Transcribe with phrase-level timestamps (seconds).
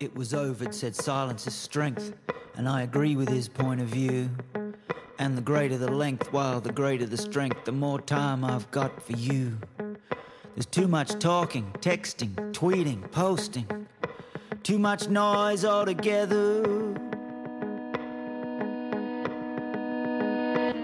[0.00, 2.14] It was Ovid said silence is strength,
[2.56, 4.30] and I agree with his point of view.
[5.18, 9.02] And the greater the length, while the greater the strength, the more time I've got
[9.02, 9.58] for you.
[10.54, 13.88] There's too much talking, texting, tweeting, posting,
[14.62, 16.62] too much noise altogether.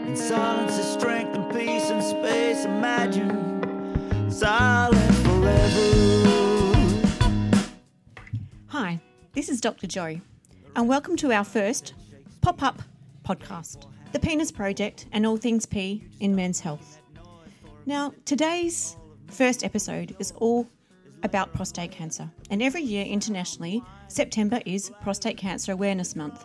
[0.09, 2.65] In silence is strength and peace and space.
[2.65, 6.14] Imagine silent forever.
[8.77, 9.01] Hi,
[9.35, 9.87] this is Dr.
[9.87, 10.21] Jo,
[10.75, 11.95] and welcome to our first
[12.41, 12.83] pop up
[13.25, 17.01] podcast, The Penis Project and All Things P in Men's Health.
[17.87, 18.97] Now, today's
[19.29, 20.69] first episode is all
[21.23, 26.45] about prostate cancer, and every year internationally, September is Prostate Cancer Awareness Month.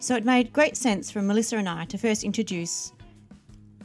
[0.00, 2.92] So it made great sense for Melissa and I to first introduce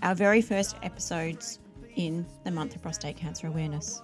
[0.02, 1.60] our very first episodes
[1.96, 4.02] in the month of prostate cancer awareness.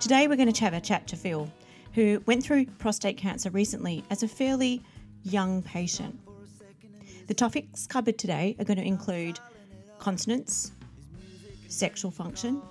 [0.00, 1.48] Today, we're going to have a chat to Phil,
[1.98, 4.80] who went through prostate cancer recently as a fairly
[5.24, 6.16] young patient.
[7.26, 9.40] The topics covered today are going to include
[9.98, 10.70] continence,
[11.66, 12.62] sexual function,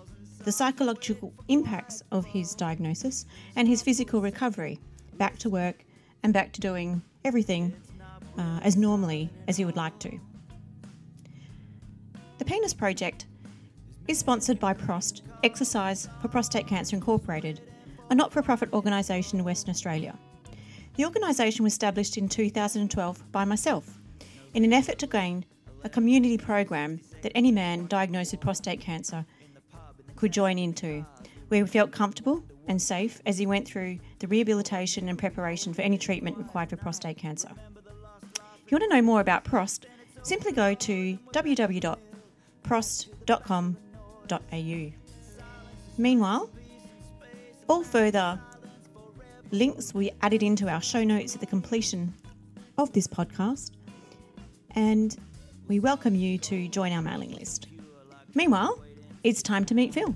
[0.45, 3.25] the psychological impacts of his diagnosis,
[3.57, 4.79] and his physical recovery
[5.17, 5.83] back to work
[6.23, 7.75] and back to doing everything
[8.37, 10.17] uh, as normally as he would like to.
[12.37, 13.25] The Penis Project
[14.07, 17.59] is sponsored by Prost Exercise for Prostate Cancer Incorporated,
[18.09, 20.17] a not for profit organisation in Western Australia.
[20.95, 23.99] The organisation was established in 2012 by myself
[24.53, 25.45] in an effort to gain
[25.83, 29.25] a community program that any man diagnosed with prostate cancer
[30.15, 31.05] could join into,
[31.49, 35.81] where he felt comfortable and safe as he went through the rehabilitation and preparation for
[35.81, 37.51] any treatment required for prostate cancer.
[38.65, 39.85] If you want to know more about Prost,
[40.23, 41.97] simply go to www.prost.com.au.
[45.99, 46.49] Meanwhile,
[47.67, 48.39] all further
[49.51, 52.13] links will be added into our show notes at the completion
[52.77, 53.71] of this podcast,
[54.75, 55.17] and
[55.67, 57.67] we welcome you to join our mailing list.
[58.33, 58.81] Meanwhile,
[59.23, 60.15] it's time to meet Phil.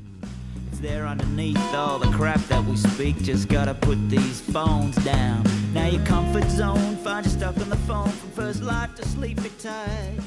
[0.72, 3.18] It's there underneath all the crap that we speak.
[3.18, 5.44] Just gotta put these phones down.
[5.74, 9.52] Now your comfort zone, find you stuck on the phone from first light to sleepy
[9.60, 10.20] tight.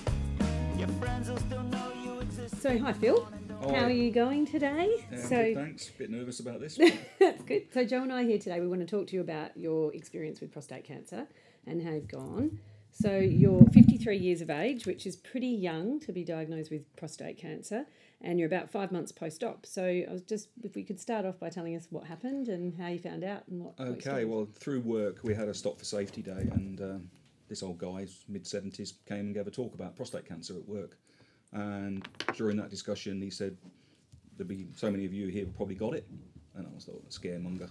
[0.78, 2.60] Your friends will still know you exist.
[2.60, 3.26] So, hi Phil.
[3.70, 5.06] How are you going today?
[5.10, 5.88] So, good, thanks.
[5.88, 6.78] A bit nervous about this.
[7.18, 7.66] That's good.
[7.72, 8.60] So, Jo and I are here today.
[8.60, 11.26] We want to talk to you about your experience with prostate cancer
[11.66, 12.60] and how you've gone.
[12.92, 17.38] So, you're 53 years of age, which is pretty young to be diagnosed with prostate
[17.38, 17.86] cancer,
[18.20, 19.64] and you're about five months post op.
[19.64, 22.78] So, I was just, if we could start off by telling us what happened and
[22.78, 23.78] how you found out and what.
[23.78, 24.36] what okay, was.
[24.36, 27.10] well, through work we had a stop for safety day, and um,
[27.48, 30.98] this old guy, mid seventies, came and gave a talk about prostate cancer at work.
[31.54, 32.06] And
[32.36, 33.56] during that discussion, he said,
[34.36, 36.06] There'd be so many of you here who probably got it,"
[36.56, 37.70] and I was thought scaremonger.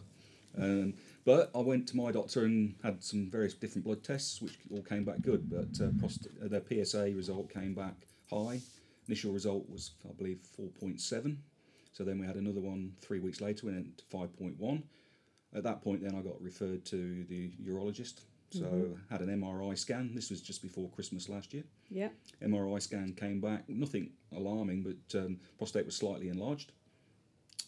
[0.57, 0.93] Um,
[1.25, 4.81] but I went to my doctor and had some various different blood tests, which all
[4.81, 5.49] came back good.
[5.49, 8.61] But uh, prost- uh, the PSA result came back high.
[9.07, 11.37] Initial result was, I believe, 4.7.
[11.91, 14.83] So then we had another one three weeks later, we went to 5.1.
[15.55, 18.21] At that point, then I got referred to the urologist.
[18.59, 20.11] So had an MRI scan.
[20.13, 21.63] This was just before Christmas last year.
[21.89, 22.09] Yeah.
[22.41, 26.71] MRI scan came back, nothing alarming, but um, prostate was slightly enlarged.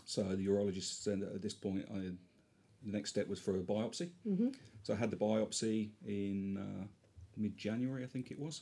[0.06, 3.62] So the urologist said that at this point, I, the next step was for a
[3.62, 4.10] biopsy.
[4.28, 4.50] Mm-hmm.
[4.84, 6.86] So I had the biopsy in uh,
[7.38, 8.62] mid January, I think it was,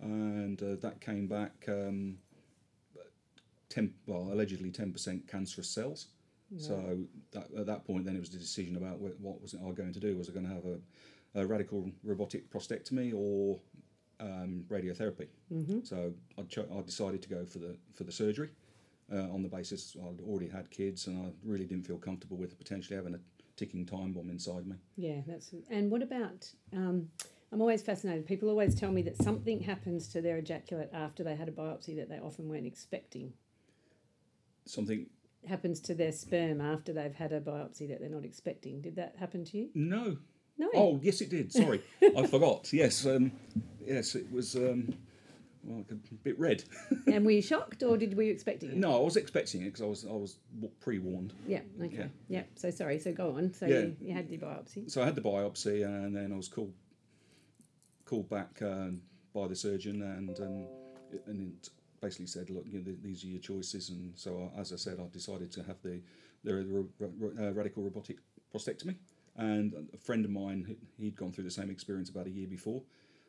[0.00, 1.52] and uh, that came back.
[1.68, 2.18] Um,
[3.68, 6.08] 10, well, allegedly 10% cancerous cells.
[6.58, 6.98] So
[7.30, 10.00] that, at that point, then it was the decision about what was I going to
[10.00, 10.16] do?
[10.16, 10.78] Was I going to have a,
[11.34, 13.60] a radical robotic prostatectomy or
[14.20, 15.28] um, radiotherapy?
[15.52, 15.80] Mm-hmm.
[15.82, 18.50] So I, cho- I decided to go for the for the surgery
[19.12, 22.58] uh, on the basis I'd already had kids and I really didn't feel comfortable with
[22.58, 23.20] potentially having a
[23.56, 24.76] ticking time bomb inside me.
[24.96, 25.54] Yeah, that's.
[25.70, 26.50] And what about?
[26.72, 27.08] Um,
[27.52, 28.26] I'm always fascinated.
[28.26, 31.96] People always tell me that something happens to their ejaculate after they had a biopsy
[31.96, 33.32] that they often weren't expecting.
[34.66, 35.06] Something
[35.48, 38.82] Happens to their sperm after they've had a biopsy that they're not expecting.
[38.82, 39.68] Did that happen to you?
[39.74, 40.18] no.
[40.60, 40.68] No.
[40.74, 41.50] Oh yes, it did.
[41.62, 42.70] Sorry, I forgot.
[42.70, 43.32] Yes, um,
[43.84, 44.94] yes, it was um,
[45.64, 46.62] well, a bit red.
[47.06, 48.76] And were you shocked, or did were you expecting it?
[48.76, 50.36] no, I was expecting it because I was I was
[50.80, 51.32] pre warned.
[51.46, 51.60] Yeah.
[51.82, 51.96] Okay.
[51.96, 52.06] Yeah.
[52.28, 52.42] Yeah.
[52.56, 52.98] So sorry.
[52.98, 53.54] So go on.
[53.54, 53.78] So Yeah.
[53.78, 54.90] you, you had the biopsy.
[54.90, 56.74] So I had the biopsy, and then I was called
[58.04, 58.90] called back uh,
[59.32, 60.66] by the surgeon, and um,
[61.26, 61.70] and it
[62.02, 63.88] basically said, look, you know, th- these are your choices.
[63.88, 66.02] And so, I, as I said, I decided to have the
[66.44, 68.18] the, the uh, radical robotic
[68.54, 68.96] prostatectomy.
[69.36, 72.46] And a friend of mine, he- he'd gone through the same experience about a year
[72.48, 72.82] before,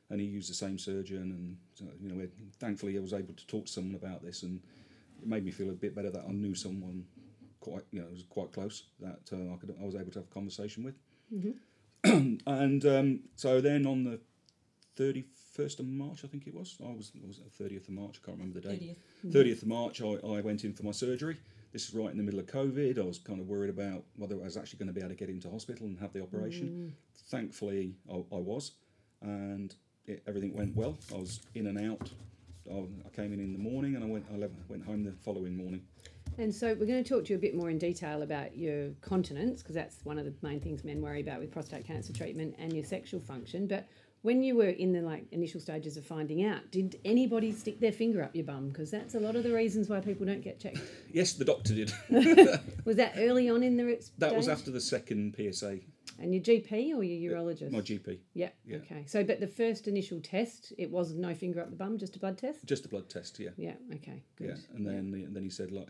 [0.09, 1.57] and he used the same surgeon.
[1.79, 2.27] And you know,
[2.59, 4.61] thankfully, I was able to talk to someone about this, and
[5.21, 7.05] it made me feel a bit better that I knew someone
[7.59, 10.27] quite, you know, was quite close that uh, I could, I was able to have
[10.29, 10.95] a conversation with.
[12.03, 14.19] and um, so then on the
[14.97, 18.25] 31st of March, I think it was, I was, was it 30th of March, I
[18.25, 18.81] can't remember the date.
[19.31, 21.37] 30th, of March, I, I went in for my surgery.
[21.71, 22.99] This is right in the middle of COVID.
[22.99, 25.15] I was kind of worried about whether I was actually going to be able to
[25.15, 26.91] get into hospital and have the operation.
[26.91, 27.23] Mm.
[27.29, 28.73] Thankfully, I, I was,
[29.21, 29.73] and
[30.05, 30.97] it, everything went well.
[31.13, 32.09] I was in and out.
[32.69, 35.13] I, I came in in the morning and I went, I left, went home the
[35.23, 35.81] following morning.
[36.37, 38.89] And so we're going to talk to you a bit more in detail about your
[39.01, 42.55] continence because that's one of the main things men worry about with prostate cancer treatment
[42.57, 43.67] and your sexual function.
[43.67, 43.87] But
[44.21, 47.91] when you were in the like initial stages of finding out, did anybody stick their
[47.91, 48.69] finger up your bum?
[48.69, 50.79] Because that's a lot of the reasons why people don't get checked.
[51.13, 51.91] Yes, the doctor did.
[52.85, 55.79] Was that early on in the that was after the second PSA.
[56.19, 57.71] And your GP or your urologist?
[57.71, 58.19] My GP.
[58.33, 58.49] yeah.
[58.65, 58.77] Yeah.
[58.77, 59.03] Okay.
[59.07, 62.19] So, but the first initial test, it was no finger up the bum, just a
[62.19, 62.65] blood test.
[62.65, 63.49] Just a blood test, yeah.
[63.57, 63.73] Yeah.
[63.95, 64.23] Okay.
[64.37, 64.49] Good.
[64.49, 65.87] Yeah, and then and then he said like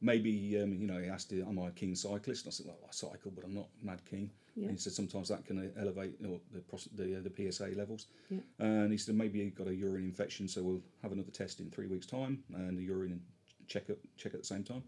[0.00, 2.44] maybe um, you know he asked am I a keen cyclist?
[2.44, 4.30] And I said well I cycle but I'm not mad keen.
[4.56, 4.70] Yeah.
[4.70, 6.62] He said sometimes that can uh, elevate you know, the
[6.96, 8.06] the, uh, the PSA levels.
[8.28, 8.40] Yeah.
[8.58, 11.70] And he said maybe you've got a urine infection, so we'll have another test in
[11.70, 13.20] three weeks' time and a urine
[13.66, 14.82] check at check at the same time.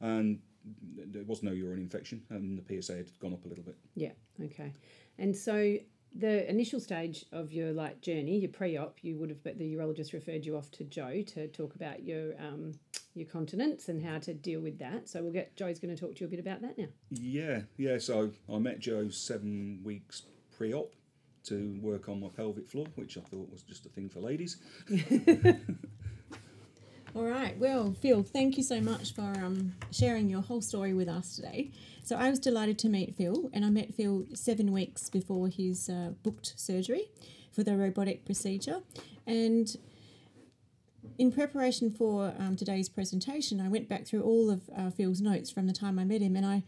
[0.00, 0.40] And
[0.96, 3.76] there was no urine infection, and the PSA had gone up a little bit.
[3.94, 4.12] Yeah.
[4.44, 4.72] Okay.
[5.18, 5.78] And so
[6.18, 10.12] the initial stage of your like journey, your pre-op, you would have, but the urologist
[10.12, 12.72] referred you off to Jo to talk about your um,
[13.14, 15.08] your continence and how to deal with that.
[15.08, 16.88] So we'll get Jo's going to talk to you a bit about that now.
[17.10, 17.98] Yeah, yeah.
[17.98, 20.22] So I met Jo seven weeks
[20.56, 20.94] pre-op
[21.44, 24.58] to work on my pelvic floor, which I thought was just a thing for ladies.
[27.14, 27.56] All right.
[27.58, 31.70] Well, Phil, thank you so much for um, sharing your whole story with us today.
[32.06, 35.88] So I was delighted to meet Phil, and I met Phil seven weeks before his
[35.88, 37.10] uh, booked surgery
[37.50, 38.82] for the robotic procedure.
[39.26, 39.76] And
[41.18, 45.50] in preparation for um, today's presentation, I went back through all of uh, Phil's notes
[45.50, 46.62] from the time I met him, and I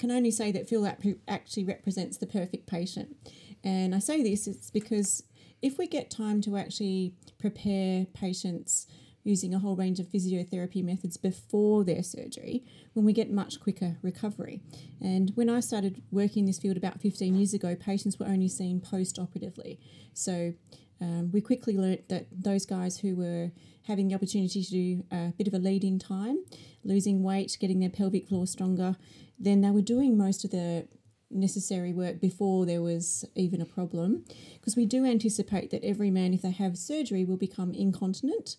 [0.00, 0.84] can only say that Phil
[1.28, 3.14] actually represents the perfect patient.
[3.62, 5.22] And I say this it's because
[5.62, 8.88] if we get time to actually prepare patients
[9.26, 13.96] using a whole range of physiotherapy methods before their surgery, when we get much quicker
[14.02, 14.60] recovery.
[15.00, 18.48] And when I started working in this field about 15 years ago, patients were only
[18.48, 19.80] seen post operatively.
[20.14, 20.54] So
[21.00, 23.50] um, we quickly learnt that those guys who were
[23.86, 26.44] having the opportunity to do a bit of a lead in time,
[26.84, 28.96] losing weight, getting their pelvic floor stronger,
[29.38, 30.86] then they were doing most of the
[31.30, 34.24] necessary work before there was even a problem.
[34.54, 38.56] Because we do anticipate that every man, if they have surgery, will become incontinent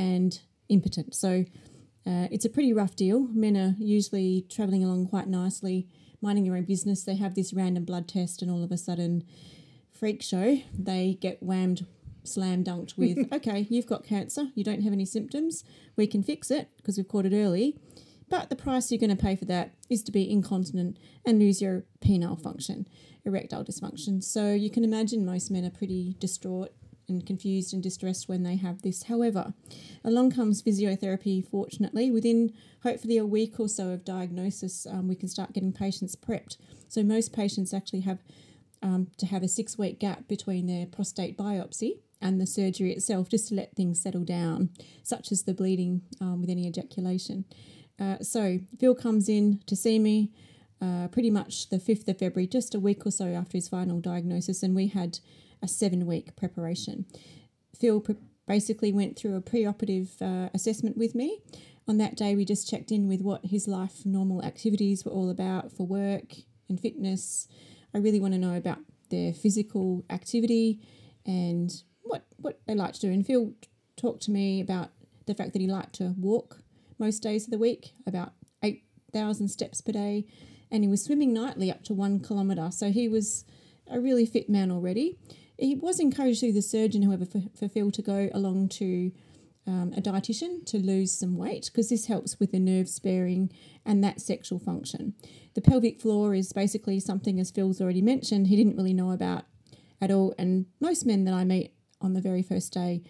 [0.00, 1.14] and impotent.
[1.14, 1.44] So
[2.06, 3.28] uh, it's a pretty rough deal.
[3.28, 5.86] Men are usually travelling along quite nicely,
[6.22, 7.04] minding their own business.
[7.04, 9.24] They have this random blood test, and all of a sudden,
[9.92, 11.86] freak show, they get whammed,
[12.24, 15.62] slam dunked with, okay, you've got cancer, you don't have any symptoms,
[15.96, 17.76] we can fix it because we've caught it early.
[18.30, 20.96] But the price you're going to pay for that is to be incontinent
[21.26, 22.86] and lose your penile function,
[23.24, 24.22] erectile dysfunction.
[24.22, 26.72] So you can imagine most men are pretty distraught
[27.10, 29.04] and confused and distressed when they have this.
[29.04, 29.52] However,
[30.04, 32.10] along comes physiotherapy, fortunately.
[32.10, 32.52] Within
[32.82, 36.56] hopefully a week or so of diagnosis, um, we can start getting patients prepped.
[36.88, 38.20] So most patients actually have
[38.82, 43.28] um, to have a six week gap between their prostate biopsy and the surgery itself
[43.28, 44.70] just to let things settle down,
[45.02, 47.44] such as the bleeding um, with any ejaculation.
[47.98, 50.30] Uh, so Phil comes in to see me
[50.80, 54.00] uh, pretty much the 5th of February, just a week or so after his final
[54.00, 55.18] diagnosis, and we had
[55.62, 57.06] a seven week preparation.
[57.78, 61.40] Phil pre- basically went through a preoperative uh, assessment with me.
[61.86, 65.30] On that day, we just checked in with what his life normal activities were all
[65.30, 66.34] about for work
[66.68, 67.48] and fitness.
[67.94, 68.78] I really want to know about
[69.10, 70.80] their physical activity
[71.26, 73.10] and what, what they like to do.
[73.10, 73.52] And Phil
[73.96, 74.90] talked to me about
[75.26, 76.58] the fact that he liked to walk
[76.98, 80.26] most days of the week, about 8,000 steps per day,
[80.70, 82.70] and he was swimming nightly up to one kilometre.
[82.70, 83.44] So he was
[83.90, 85.18] a really fit man already.
[85.60, 89.12] He was encouraged through the surgeon, however, for, for Phil to go along to
[89.66, 93.52] um, a dietitian to lose some weight because this helps with the nerve sparing
[93.84, 95.14] and that sexual function.
[95.54, 99.44] The pelvic floor is basically something, as Phil's already mentioned, he didn't really know about
[100.00, 100.34] at all.
[100.38, 103.02] And most men that I meet on the very first day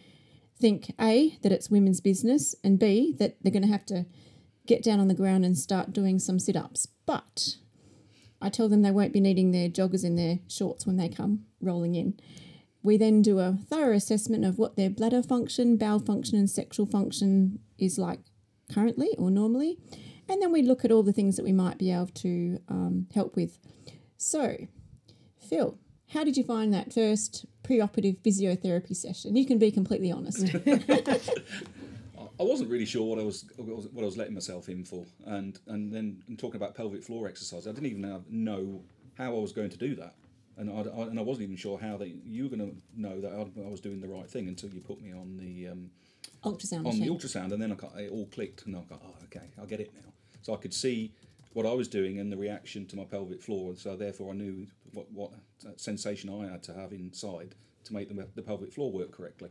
[0.58, 4.06] think A, that it's women's business, and B, that they're going to have to
[4.66, 6.88] get down on the ground and start doing some sit ups.
[7.06, 7.56] But
[8.42, 11.46] I tell them they won't be needing their joggers in their shorts when they come
[11.60, 12.18] rolling in.
[12.82, 16.86] we then do a thorough assessment of what their bladder function, bowel function, and sexual
[16.86, 18.20] function is like
[18.72, 19.78] currently or normally.
[20.28, 23.06] And then we look at all the things that we might be able to um,
[23.12, 23.58] help with.
[24.16, 24.56] So,
[25.38, 25.76] Phil,
[26.12, 29.36] how did you find that first preoperative physiotherapy session?
[29.36, 30.54] You can be completely honest.
[32.40, 35.58] I wasn't really sure what I was what I was letting myself in for, and
[35.66, 38.82] and then in talking about pelvic floor exercise, I didn't even know
[39.18, 40.14] how I was going to do that,
[40.60, 43.20] and I, I and I wasn't even sure how that you were going to know
[43.20, 45.90] that I, I was doing the right thing until you put me on the um,
[46.44, 47.04] ultrasound on machine.
[47.04, 49.64] the ultrasound, and then I got, it all clicked, and I got oh okay, I
[49.64, 50.12] get it now.
[50.42, 51.12] So I could see
[51.54, 54.36] what I was doing and the reaction to my pelvic floor, and so therefore I
[54.36, 55.32] knew what what
[55.76, 59.50] sensation I had to have inside to make the, the pelvic floor work correctly.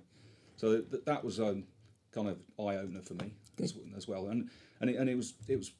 [0.58, 1.62] So th- that was a
[2.12, 4.50] kind of eye opener for me as, as, well, and
[4.80, 5.72] and it, and it was it was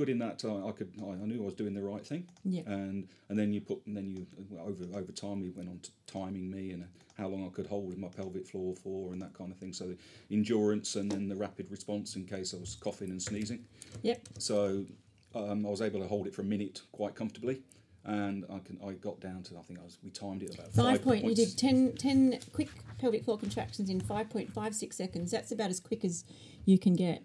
[0.00, 2.24] good in that uh, I could I, I knew I was doing the right thing,
[2.44, 2.62] Yeah.
[2.66, 4.26] and and then you put and then you
[4.58, 6.86] over over time you went on to timing me and
[7.18, 9.74] how long I could hold in my pelvic floor for and that kind of thing.
[9.74, 9.84] So
[10.28, 13.66] the endurance and then the rapid response in case I was coughing and sneezing.
[14.02, 14.20] Yep.
[14.38, 14.86] So
[15.34, 17.60] um, I was able to hold it for a minute quite comfortably.
[18.06, 20.72] And I can I got down to I think I was we timed it about
[20.72, 21.24] Five five point.
[21.26, 25.30] You did 10, 10 quick pelvic floor contractions in five point five six seconds.
[25.30, 26.24] That's about as quick as
[26.64, 27.22] you can get.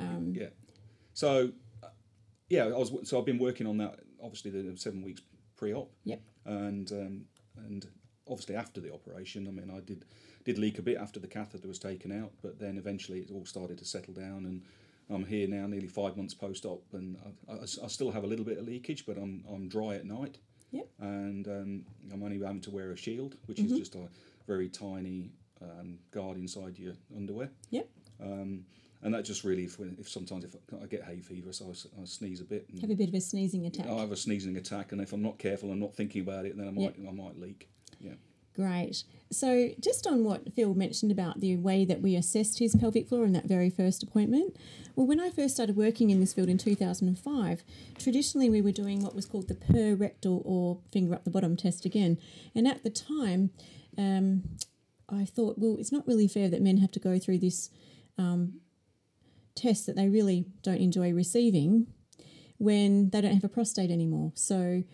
[0.00, 0.48] Um, Yeah.
[1.14, 1.52] So,
[2.48, 2.92] yeah, I was.
[3.08, 4.00] So I've been working on that.
[4.22, 5.22] Obviously, the seven weeks
[5.56, 5.90] pre-op.
[6.04, 6.20] Yep.
[6.44, 7.24] And um,
[7.56, 7.86] and
[8.28, 10.04] obviously after the operation, I mean, I did
[10.44, 13.44] did leak a bit after the catheter was taken out, but then eventually it all
[13.44, 14.62] started to settle down, and
[15.10, 17.16] I'm here now, nearly five months post-op, and
[17.48, 20.04] I, I, I still have a little bit of leakage, but I'm I'm dry at
[20.06, 20.38] night.
[20.72, 20.88] Yep.
[21.00, 24.08] And um, I'm only having to wear a shield, which is just a
[24.46, 25.30] very tiny
[25.62, 27.50] um, guard inside your underwear.
[27.70, 27.88] Yep.
[28.20, 28.64] Um,
[29.06, 32.04] and that just really, if, if sometimes if I get hay fever, so I, I
[32.06, 33.86] sneeze a bit, and Have a bit of a sneezing attack.
[33.86, 36.58] I have a sneezing attack, and if I'm not careful and not thinking about it,
[36.58, 37.68] then I might I might leak.
[38.00, 38.14] Yeah.
[38.56, 39.04] Great.
[39.30, 43.24] So, just on what Phil mentioned about the way that we assessed his pelvic floor
[43.24, 44.56] in that very first appointment,
[44.96, 47.62] well, when I first started working in this field in 2005,
[48.00, 51.56] traditionally we were doing what was called the per rectal or finger up the bottom
[51.56, 52.18] test again.
[52.56, 53.50] And at the time,
[53.96, 54.42] um,
[55.08, 57.70] I thought, well, it's not really fair that men have to go through this
[58.18, 58.60] um,
[59.56, 61.86] test that they really don't enjoy receiving
[62.58, 64.32] when they don't have a prostate anymore.
[64.34, 64.84] So,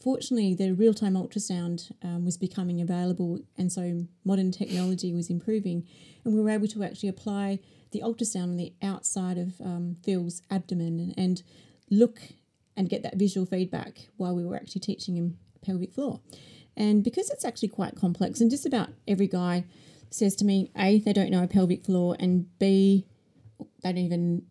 [0.00, 5.86] fortunately, the real time ultrasound um, was becoming available, and so modern technology was improving,
[6.24, 7.58] and we were able to actually apply
[7.92, 11.42] the ultrasound on the outside of um, Phil's abdomen and, and
[11.90, 12.20] look
[12.76, 16.20] and get that visual feedback while we were actually teaching him pelvic floor.
[16.76, 19.64] And because it's actually quite complex, and just about every guy
[20.10, 23.06] says to me, A, they don't know a pelvic floor, and B,
[23.82, 24.42] they don't even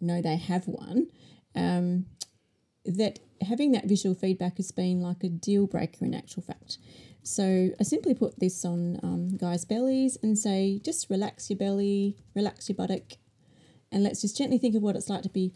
[0.00, 1.08] know they have one.
[1.54, 2.06] Um,
[2.84, 6.78] that having that visual feedback has been like a deal breaker in actual fact.
[7.22, 12.18] So I simply put this on um, guys' bellies and say, just relax your belly,
[12.34, 13.14] relax your buttock,
[13.90, 15.54] and let's just gently think of what it's like to be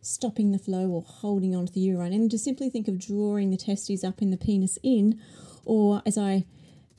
[0.00, 3.56] stopping the flow or holding onto the urine, and just simply think of drawing the
[3.56, 5.20] testes up and the penis in,
[5.64, 6.44] or as I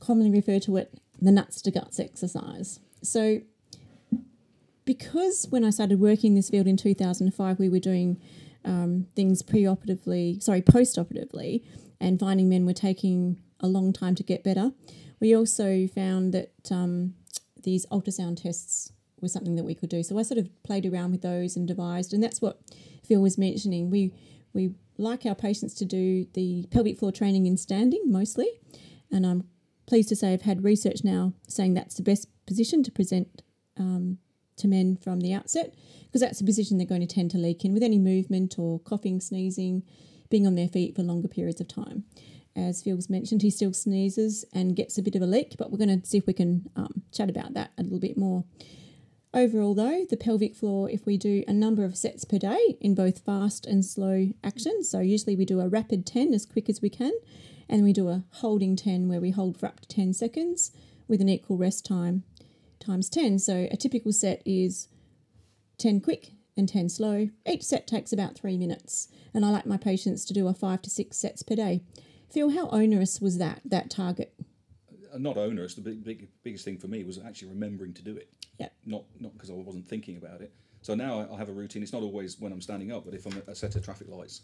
[0.00, 2.80] commonly refer to it, the nuts to guts exercise.
[3.02, 3.40] So
[4.84, 8.20] because when I started working in this field in 2005, we were doing
[8.64, 11.64] um, things pre-operatively, sorry, post-operatively,
[12.00, 14.72] and finding men were taking a long time to get better.
[15.20, 17.14] We also found that um,
[17.62, 20.02] these ultrasound tests were something that we could do.
[20.02, 22.60] So I sort of played around with those and devised, and that's what
[23.04, 23.90] Phil was mentioning.
[23.90, 24.12] We
[24.52, 28.48] we like our patients to do the pelvic floor training in standing mostly,
[29.10, 29.48] and I'm
[29.86, 33.42] pleased to say I've had research now saying that's the best position to present
[33.76, 34.18] um,
[34.56, 35.74] to men from the outset
[36.06, 38.78] because that's the position they're going to tend to leak in with any movement or
[38.80, 39.82] coughing, sneezing,
[40.30, 42.04] being on their feet for longer periods of time.
[42.56, 45.84] As Phil's mentioned, he still sneezes and gets a bit of a leak, but we're
[45.84, 48.44] going to see if we can um, chat about that a little bit more.
[49.32, 52.94] Overall, though, the pelvic floor, if we do a number of sets per day in
[52.94, 56.80] both fast and slow action, so usually we do a rapid 10 as quick as
[56.80, 57.12] we can,
[57.68, 60.70] and we do a holding 10 where we hold for up to 10 seconds
[61.08, 62.22] with an equal rest time
[62.84, 63.38] times 10.
[63.38, 64.88] So a typical set is
[65.78, 67.28] 10 quick and 10 slow.
[67.46, 70.82] Each set takes about three minutes, and I like my patients to do a five
[70.82, 71.82] to six sets per day.
[72.30, 74.34] Phil, how onerous was that, that target?
[75.12, 75.74] Uh, Not onerous.
[75.74, 78.30] The big, big biggest thing for me was actually remembering to do it.
[78.58, 78.68] Yeah.
[78.86, 80.52] Not not because I wasn't thinking about it.
[80.82, 81.82] So now I, I have a routine.
[81.82, 84.08] It's not always when I'm standing up, but if I'm at a set of traffic
[84.08, 84.42] lights,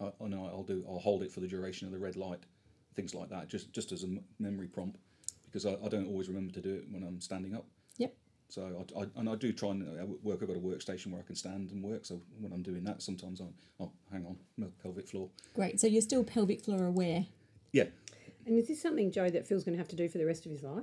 [0.00, 0.84] I, I know I'll do.
[0.88, 2.40] I'll hold it for the duration of the red light,
[2.94, 3.48] things like that.
[3.48, 4.98] Just just as a memory prompt,
[5.44, 7.66] because I, I don't always remember to do it when I'm standing up.
[8.00, 8.14] Yep.
[8.48, 10.40] So I, I, and I do try and uh, work.
[10.42, 12.04] I've got a workstation where I can stand and work.
[12.04, 13.44] So when I'm doing that, sometimes I
[13.78, 15.28] oh hang on, my pelvic floor.
[15.54, 15.78] Great.
[15.80, 17.26] So you're still pelvic floor aware.
[17.72, 17.84] Yeah,
[18.46, 20.44] And is this something, Jo, that Phil's going to have to do for the rest
[20.44, 20.82] of his life?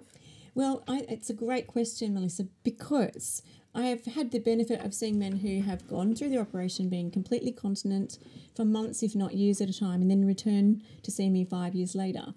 [0.55, 3.41] Well, I, it's a great question, Melissa, because
[3.75, 7.11] I have had the benefit of seeing men who have gone through the operation being
[7.11, 8.17] completely continent
[8.55, 11.75] for months, if not years at a time, and then return to see me five
[11.75, 12.33] years later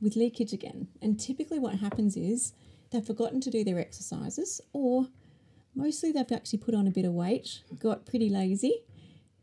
[0.00, 0.88] with leakage again.
[1.00, 2.52] And typically, what happens is
[2.94, 5.08] they've forgotten to do their exercises, or
[5.74, 8.84] mostly they've actually put on a bit of weight, got pretty lazy,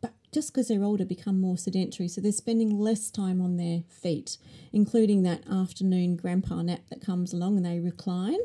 [0.01, 2.08] but just because they're older, become more sedentary.
[2.08, 4.38] So they're spending less time on their feet,
[4.72, 8.39] including that afternoon grandpa nap that comes along and they recline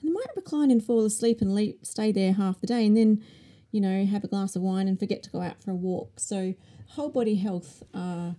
[0.00, 2.96] and they might recline and fall asleep and leap, stay there half the day and
[2.96, 3.24] then,
[3.72, 6.20] you know, have a glass of wine and forget to go out for a walk.
[6.20, 6.54] So,
[6.88, 8.32] whole body health, uh,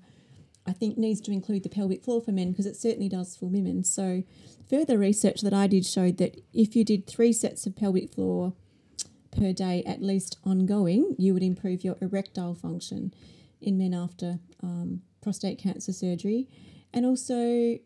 [0.66, 3.48] I think, needs to include the pelvic floor for men because it certainly does for
[3.48, 3.84] women.
[3.84, 4.24] So,
[4.70, 8.54] further research that I did showed that if you did three sets of pelvic floor
[9.32, 13.14] per day, at least ongoing, you would improve your erectile function
[13.60, 16.48] in men after um, prostate cancer surgery.
[16.94, 17.80] And also,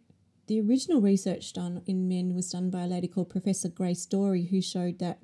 [0.48, 4.50] the original research done in men was done by a lady called Professor Grace Dorey,
[4.50, 5.20] who showed that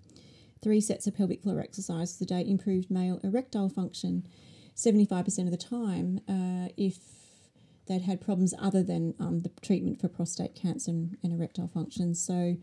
[0.63, 4.25] three sets of pelvic floor exercises a day improved male erectile function
[4.75, 7.00] 75% of the time uh, if
[7.91, 12.15] they'd had problems other than um, the treatment for prostate cancer and, and, erectile function.
[12.15, 12.55] So,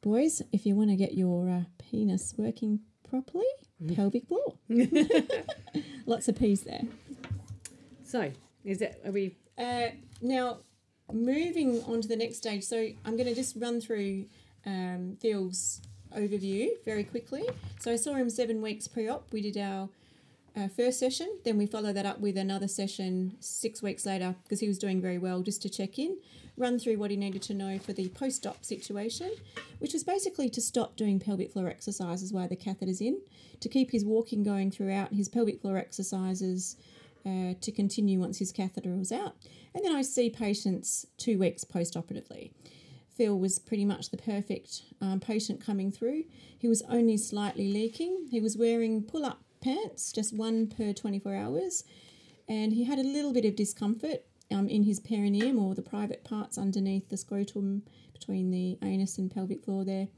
[0.00, 3.46] boys, if you want to get your uh, penis working properly,
[3.82, 3.96] mm.
[3.96, 4.54] pelvic floor.
[6.06, 6.82] Lots of peas there.
[8.04, 8.30] So,
[8.64, 9.36] is that, are we.
[9.58, 9.88] Uh,
[10.22, 10.58] now,
[11.12, 14.26] moving on to the next stage, so I'm going to just run through
[14.64, 15.80] um, Phil's
[16.16, 17.42] overview very quickly.
[17.80, 19.32] So I saw him seven weeks pre-op.
[19.32, 19.88] We did our
[20.58, 24.60] uh, first session, then we follow that up with another session six weeks later because
[24.60, 26.16] he was doing very well, just to check in,
[26.56, 29.30] run through what he needed to know for the post-op situation,
[29.78, 33.20] which was basically to stop doing pelvic floor exercises while the catheter's in,
[33.60, 36.76] to keep his walking going throughout, his pelvic floor exercises
[37.24, 39.36] uh, to continue once his catheter was out.
[39.74, 42.52] And then I see patients two weeks post operatively.
[43.16, 46.24] Phil was pretty much the perfect um, patient coming through.
[46.56, 48.28] He was only slightly leaking.
[48.30, 51.84] He was wearing pull up pants, just one per 24 hours,
[52.48, 56.24] and he had a little bit of discomfort um, in his perineum or the private
[56.24, 57.82] parts underneath the scrotum
[58.12, 60.08] between the anus and pelvic floor there.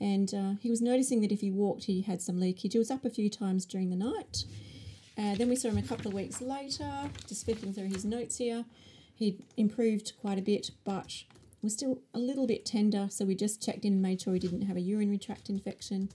[0.00, 2.72] And uh, he was noticing that if he walked, he had some leakage.
[2.72, 4.44] He was up a few times during the night.
[5.18, 8.38] Uh, then we saw him a couple of weeks later, just flipping through his notes
[8.38, 8.64] here.
[9.14, 11.24] He'd improved quite a bit, but
[11.62, 14.40] was still a little bit tender, so we just checked in and made sure he
[14.40, 16.08] didn't have a urinary tract infection.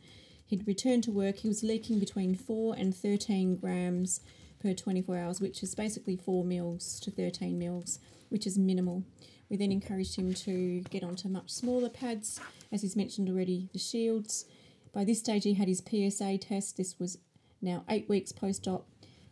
[0.45, 1.37] He'd returned to work.
[1.37, 4.21] He was leaking between 4 and 13 grams
[4.61, 9.03] per 24 hours, which is basically 4 mils to 13 mils, which is minimal.
[9.49, 12.39] We then encouraged him to get onto much smaller pads,
[12.71, 14.45] as he's mentioned already, the shields.
[14.93, 16.77] By this stage, he had his PSA test.
[16.77, 17.17] This was
[17.61, 18.87] now eight weeks post op.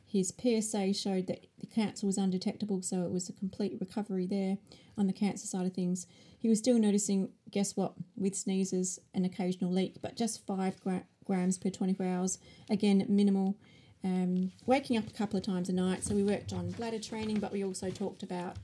[0.05, 4.57] His PSA showed that the cancer was undetectable, so it was a complete recovery there
[4.95, 6.05] on the cancer side of things.
[6.37, 11.05] He was still noticing, guess what, with sneezes, an occasional leak, but just five gra-
[11.23, 12.39] grams per 24 hours.
[12.69, 13.55] Again, minimal.
[14.03, 17.39] Um, waking up a couple of times a night, so we worked on bladder training,
[17.39, 18.57] but we also talked about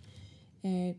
[0.65, 0.93] uh,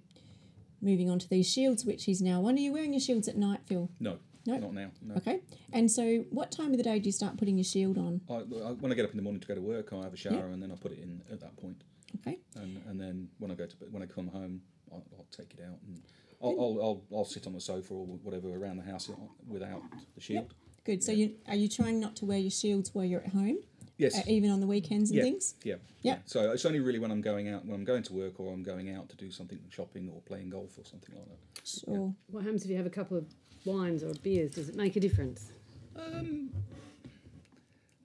[0.80, 2.54] moving on to these shields, which he's now on.
[2.54, 3.90] Are you wearing your shields at night, Phil?
[3.98, 4.18] No.
[4.46, 4.90] No, not now.
[5.02, 5.16] No.
[5.16, 5.40] Okay.
[5.70, 8.22] And so, what time of the day do you start putting your shield on?
[8.30, 10.14] I, I, when I get up in the morning to go to work, I have
[10.14, 10.44] a shower yep.
[10.44, 11.82] and then I put it in at that point.
[12.20, 12.38] Okay.
[12.56, 15.60] And and then when I go to when I come home, I'll, I'll take it
[15.62, 16.00] out and
[16.42, 19.10] I'll, I'll, I'll, I'll, sit on the sofa or whatever around the house
[19.46, 19.82] without
[20.14, 20.44] the shield.
[20.44, 20.52] Yep.
[20.84, 21.04] Good.
[21.04, 23.58] So you are you trying not to wear your shields while you're at home?
[23.98, 24.16] Yes.
[24.16, 25.22] Uh, even on the weekends and yeah.
[25.22, 25.54] things.
[25.62, 25.74] Yeah.
[26.00, 26.18] yeah.
[26.24, 28.62] So it's only really when I'm going out, when I'm going to work, or I'm
[28.62, 31.68] going out to do something shopping or playing golf or something like that.
[31.68, 32.06] Sure.
[32.06, 32.12] Yeah.
[32.30, 33.26] What happens if you have a couple of
[33.66, 34.54] wines or beers?
[34.54, 35.52] Does it make a difference?
[35.94, 36.48] Um,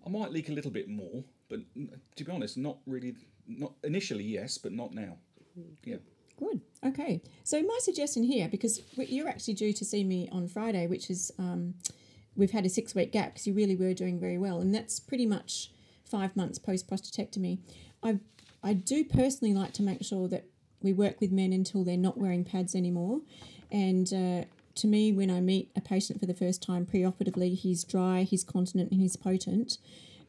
[0.06, 1.62] I might leak a little bit more, but
[2.17, 3.15] to be honest, not really.
[3.48, 5.17] Not initially, yes, but not now.
[5.84, 5.98] Yeah.
[6.38, 6.62] Good.
[6.86, 7.21] Okay.
[7.43, 11.32] So my suggestion here, because you're actually due to see me on Friday, which is
[11.39, 11.76] um,
[12.36, 15.00] we've had a six week gap because you really were doing very well, and that's
[15.00, 15.71] pretty much
[16.04, 17.60] five months post prostatectomy.
[18.04, 18.19] I
[18.63, 20.45] I do personally like to make sure that
[20.82, 23.21] we work with men until they're not wearing pads anymore,
[23.71, 24.45] and uh,
[24.76, 28.43] to me, when I meet a patient for the first time preoperatively, he's dry, he's
[28.43, 29.78] continent, and he's potent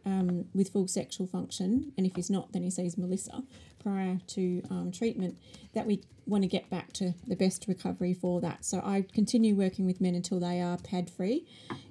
[0.06, 1.92] um, with full sexual function.
[1.98, 3.42] And if he's not, then he sees Melissa
[3.82, 5.36] prior to um, treatment.
[5.74, 8.64] That we want to get back to the best recovery for that.
[8.64, 11.46] So I continue working with men until they are pad free.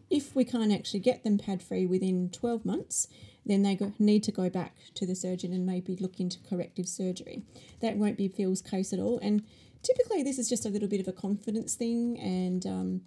[0.10, 3.08] If we can't actually get them pad free within 12 months,
[3.46, 6.88] then they go, need to go back to the surgeon and maybe look into corrective
[6.88, 7.44] surgery.
[7.82, 9.20] That won't be Phil's case at all.
[9.22, 9.44] And
[9.84, 13.02] typically this is just a little bit of a confidence thing and um,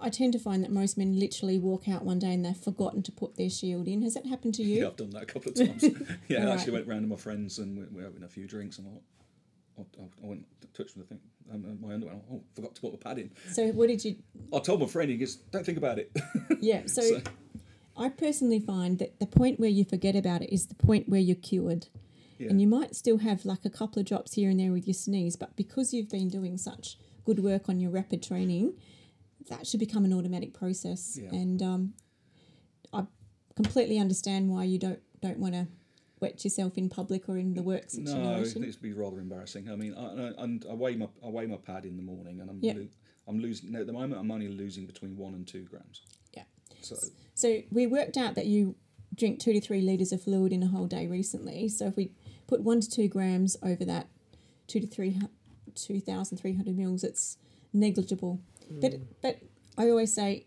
[0.00, 3.02] I tend to find that most men literally walk out one day and they've forgotten
[3.04, 4.02] to put their shield in.
[4.02, 4.80] Has that happened to you?
[4.82, 5.84] Yeah, I've done that a couple of times.
[6.28, 8.78] yeah, I actually went round to my friends and we were having a few drinks
[8.78, 9.00] and I
[9.80, 11.20] I, I went to touch the thing,
[11.52, 12.14] um, my underwear.
[12.30, 13.30] Oh, forgot to put the pad in.
[13.52, 14.16] So what did you?
[14.52, 16.10] I told my friend, he goes, "Don't think about it."
[16.60, 16.82] Yeah.
[16.86, 17.22] So, So-
[17.96, 21.20] I personally find that the point where you forget about it is the point where
[21.20, 21.86] you're cured.
[22.38, 22.48] Yeah.
[22.50, 24.94] And you might still have like a couple of drops here and there with your
[24.94, 28.74] sneeze, but because you've been doing such good work on your rapid training,
[29.48, 31.18] that should become an automatic process.
[31.20, 31.30] Yeah.
[31.30, 31.94] And um,
[32.92, 33.04] I
[33.56, 35.66] completely understand why you don't don't want to
[36.20, 38.62] wet yourself in public or in the work No, situation.
[38.64, 39.70] it'd be rather embarrassing.
[39.70, 42.40] I mean, I, I- and I weigh my I weigh my pad in the morning,
[42.40, 42.74] and I'm Yeah.
[42.74, 42.88] lo-
[43.28, 44.20] I'm losing at the moment.
[44.20, 46.02] I'm only losing between one and two grams.
[46.34, 46.44] yeah.
[46.82, 46.96] So
[47.34, 48.74] So we worked out that you
[49.14, 51.68] drink two to three liters of fluid in a whole day recently.
[51.68, 52.12] So if we
[52.46, 54.08] put one to two grams over that
[54.66, 55.18] two to three
[55.74, 57.36] two thousand three hundred mils, it's
[57.72, 58.40] negligible.
[58.70, 59.38] But but
[59.76, 60.46] I always say,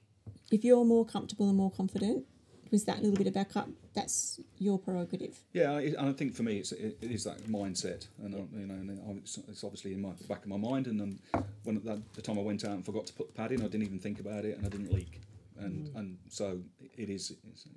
[0.51, 2.25] if you're more comfortable and more confident
[2.71, 5.37] with that little bit of backup, that's your prerogative.
[5.53, 8.67] yeah, I, and I think for me, it's it, is that mindset, and I, you
[8.67, 10.87] know, and it's, it's obviously in my the back of my mind.
[10.87, 13.51] And um, when that, the time I went out and forgot to put the pad
[13.51, 15.21] in, I didn't even think about it, and I didn't leak.
[15.59, 16.59] And and so
[16.97, 17.31] it is.
[17.51, 17.67] It's,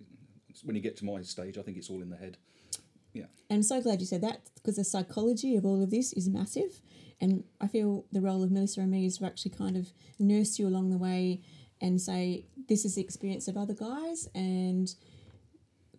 [0.49, 2.39] it's, when you get to my stage, I think it's all in the head.
[3.17, 3.27] Yeah.
[3.49, 6.29] And I'm so glad you said that because the psychology of all of this is
[6.29, 6.81] massive.
[7.21, 10.59] And I feel the role of Melissa and me is to actually kind of nurse
[10.59, 11.41] you along the way
[11.81, 14.95] and say, this is the experience of other guys and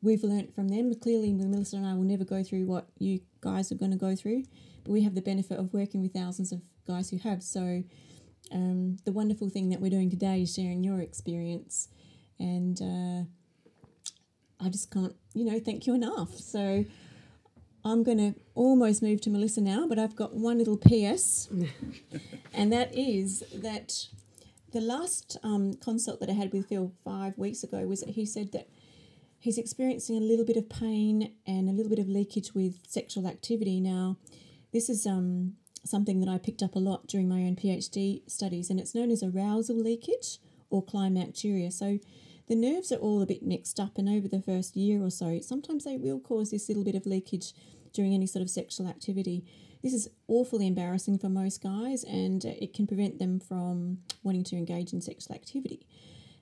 [0.01, 0.93] we've learnt from them.
[0.93, 4.15] Clearly, Melissa and I will never go through what you guys are going to go
[4.15, 4.43] through,
[4.83, 7.41] but we have the benefit of working with thousands of guys who have.
[7.41, 7.83] So
[8.51, 11.89] um, the wonderful thing that we're doing today is sharing your experience.
[12.39, 16.35] And uh, I just can't, you know, thank you enough.
[16.35, 16.85] So
[17.87, 21.47] I'm going to almost move to Melissa now, but I've got one little PS,
[22.53, 24.07] and that is that
[24.73, 28.25] the last um, consult that I had with Phil five weeks ago was that he
[28.25, 28.67] said that
[29.39, 33.25] he's experiencing a little bit of pain and a little bit of leakage with sexual
[33.25, 33.79] activity.
[33.79, 34.17] Now,
[34.73, 35.53] this is um,
[35.85, 39.11] something that I picked up a lot during my own PhD studies, and it's known
[39.11, 41.71] as arousal leakage or climacturia.
[41.71, 41.99] So
[42.47, 45.39] the nerves are all a bit mixed up, and over the first year or so,
[45.41, 47.53] sometimes they will cause this little bit of leakage
[47.93, 49.45] during any sort of sexual activity.
[49.83, 54.43] This is awfully embarrassing for most guys, and uh, it can prevent them from wanting
[54.45, 55.85] to engage in sexual activity.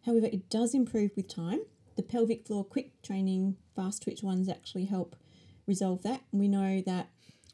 [0.05, 1.59] However, it does improve with time.
[1.95, 5.15] The pelvic floor quick training fast twitch ones actually help
[5.67, 6.21] resolve that.
[6.31, 7.09] We know that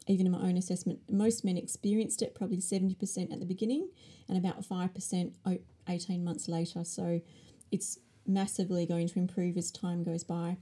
[0.06, 3.88] even in my own assessment, most men experienced it probably 70% at the beginning
[4.28, 6.84] and about 5% o- 18 months later.
[6.84, 7.20] So
[7.70, 10.56] it's massively going to improve as time goes by.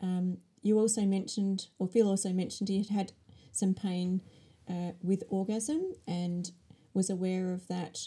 [0.00, 3.12] Um, you also mentioned, or Phil also mentioned, he had had
[3.52, 4.20] some pain
[4.68, 6.50] uh, with orgasm and
[6.94, 7.98] was aware of that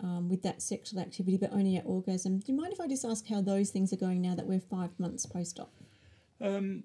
[0.00, 2.38] um, with that sexual activity, but only at orgasm.
[2.38, 4.60] Do you mind if I just ask how those things are going now that we're
[4.60, 5.72] five months post op?
[6.40, 6.82] Um,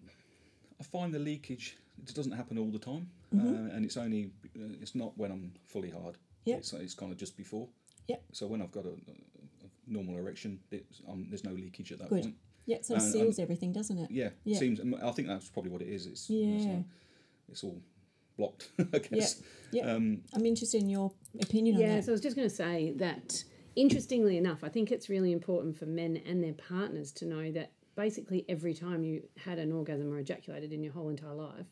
[0.79, 3.47] I find the leakage it doesn't happen all the time, Mm-hmm.
[3.47, 6.17] uh, and it's only uh, it's not when I'm fully hard.
[6.45, 6.59] Yep.
[6.59, 7.67] It's, it's kind of just before.
[8.07, 8.23] Yep.
[8.31, 12.09] So when I've got a, a, normal erection, it's, um, there's no leakage at that
[12.09, 12.21] Good.
[12.23, 12.35] point.
[12.65, 14.09] Yeah, it sort of And- seals everything, doesn't it?
[14.11, 14.29] Yeah.
[14.43, 14.57] Yeah.
[14.59, 14.79] Seems.
[15.01, 16.05] I think that's probably what it is.
[16.07, 16.73] It's it's, Yeah.
[16.73, 16.83] like-
[17.49, 17.79] it's all
[18.37, 18.69] blocked.
[18.79, 18.99] I Yeah.
[18.99, 19.41] guess.
[19.71, 19.91] Yeah.
[19.93, 21.87] Um, I'm interested in your opinion on that.
[21.87, 23.43] Yeah, so I was just going to say that,
[23.75, 27.71] interestingly enough, I think it's really important for men and their partners to know that
[27.95, 31.65] basically every time you had an orgasm or ejaculated in your whole entire life,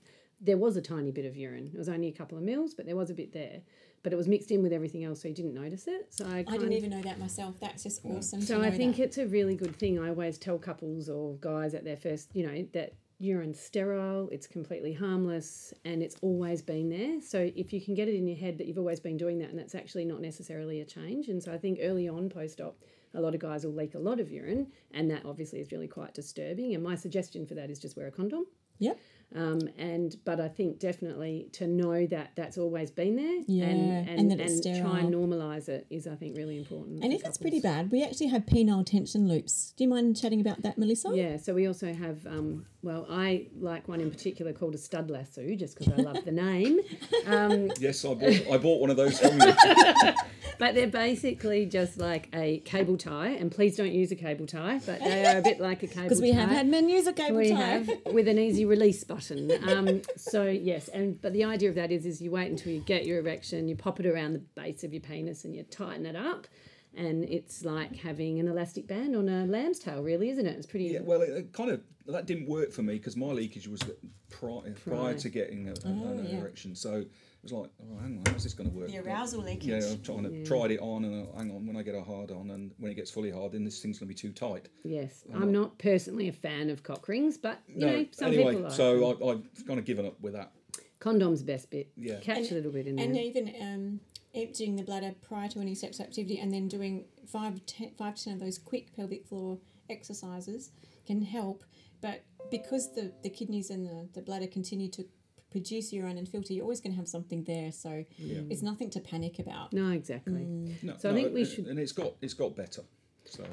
[0.44, 1.72] there was a tiny bit of urine.
[1.74, 3.62] It was only a couple of mils, but there was a bit there.
[4.04, 6.08] But it was mixed in with everything else, so you didn't notice it.
[6.10, 7.56] So I, I didn't even know that myself.
[7.62, 8.18] That's just mm.
[8.18, 8.42] awesome.
[8.42, 9.04] So to know I think that.
[9.04, 9.98] it's a really good thing.
[9.98, 14.46] I always tell couples or guys at their first, you know, that urine's sterile, it's
[14.46, 17.22] completely harmless, and it's always been there.
[17.22, 19.50] So if you can get it in your head that you've always been doing that,
[19.50, 21.30] and that's actually not necessarily a change.
[21.30, 22.78] And so I think early on post op,
[23.14, 25.88] a lot of guys will leak a lot of urine, and that obviously is really
[25.88, 26.74] quite disturbing.
[26.74, 28.46] And my suggestion for that is just wear a condom.
[28.80, 29.00] Yep.
[29.36, 34.10] Um, and but I think definitely to know that that's always been there, Yeah, and
[34.10, 37.04] and and, it's try and normalise it is I think really important.
[37.04, 39.74] And if it's pretty bad, we actually have penile tension loops.
[39.76, 41.12] Do you mind chatting about that, Melissa?
[41.14, 45.10] Yeah, so we also have, um, well, I like one in particular called a stud
[45.10, 46.80] lasso, just because I love the name.
[47.26, 48.48] Um, yes, I bought.
[48.52, 49.54] I bought one of those from you.
[50.60, 54.82] but they're basically just like a cable tie, and please don't use a cable tie,
[54.86, 56.04] but they are a bit like a cable tie.
[56.04, 57.62] Because we have had men use a cable we tie.
[57.62, 59.52] have with an easy release button.
[59.70, 62.82] Um, so yes, and but the idea of that is is you wait until you
[62.82, 66.06] get your erection, you pop it around the base of your penis, and you tighten
[66.06, 66.48] it up.
[66.96, 70.58] And it's like having an elastic band on a lamb's tail, really, isn't it?
[70.58, 70.86] It's pretty.
[70.86, 73.82] Yeah, well, it, it kind of that didn't work for me because my leakage was
[74.30, 75.14] prior, prior Prior.
[75.16, 76.38] to getting a, a- an yeah.
[76.40, 76.76] erection.
[76.76, 77.08] So it
[77.42, 78.90] was like, oh, hang on, how's this going to work?
[78.90, 79.70] The arousal leakage.
[79.70, 82.04] Yeah, I'm trying to tried it on, and uh, hang on, when I get a
[82.04, 84.32] hard on, and when it gets fully hard, then this thing's going to be too
[84.32, 84.70] tight.
[84.84, 88.52] Yes, I'm not personally a fan of cock rings, but you no, know, some anyway,
[88.54, 88.72] people are.
[88.72, 90.52] so I, I've kind of given up with that.
[91.00, 91.90] Condom's best bit.
[91.98, 92.20] Yeah.
[92.22, 93.22] Catch a little bit in and there.
[93.24, 94.00] And even um,
[94.36, 98.24] emptying the bladder prior to any sexual activity and then doing five, ten, five to
[98.26, 100.72] ten of those quick pelvic floor exercises
[101.06, 101.64] can help.
[102.02, 105.06] But because the, the kidneys and the, the bladder continue to
[105.52, 107.72] produce urine and filter, you're always going to have something there.
[107.72, 109.72] So it's nothing to panic about.
[109.72, 110.42] No, exactly.
[110.42, 110.84] Mm.
[110.84, 112.82] No, So I think we and- should- and it's got it's got better.
[113.26, 113.44] So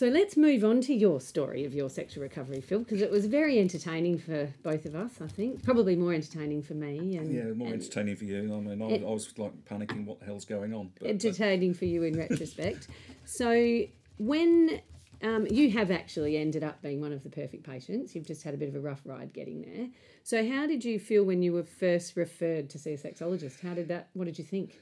[0.00, 3.26] So let's move on to your story of your sexual recovery, Phil, because it was
[3.26, 5.62] very entertaining for both of us, I think.
[5.62, 8.38] Probably more entertaining for me and, yeah, more and entertaining for you.
[8.38, 10.06] I mean, I, It- I was like panicking.
[10.06, 10.92] What the hell's going on?
[10.94, 12.88] But, but- entertaining for you in retrospect.
[13.26, 13.82] So
[14.16, 14.80] when
[15.22, 18.54] um, you have actually ended up being one of the perfect patients, you've just had
[18.54, 19.88] a bit of a rough ride getting there.
[20.22, 23.60] So how did you feel when you were first referred to see a sexologist?
[23.60, 24.08] How did that?
[24.14, 24.78] What did you think?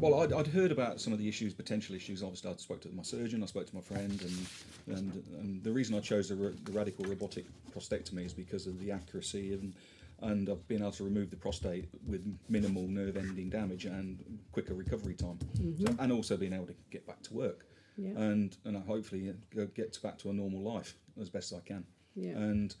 [0.00, 2.22] Well, I'd, I'd heard about some of the issues, potential issues.
[2.22, 5.70] Obviously, I spoke to my surgeon, I spoke to my friend, and and, and the
[5.72, 6.34] reason I chose the,
[6.64, 9.74] the radical robotic prostatectomy is because of the accuracy and
[10.22, 14.74] and I've been able to remove the prostate with minimal nerve ending damage and quicker
[14.74, 15.98] recovery time, so, mm-hmm.
[15.98, 18.10] and also being able to get back to work, Yeah.
[18.10, 21.62] and and I hopefully uh, get back to a normal life as best as I
[21.62, 21.84] can.
[22.14, 22.32] Yeah.
[22.32, 22.74] And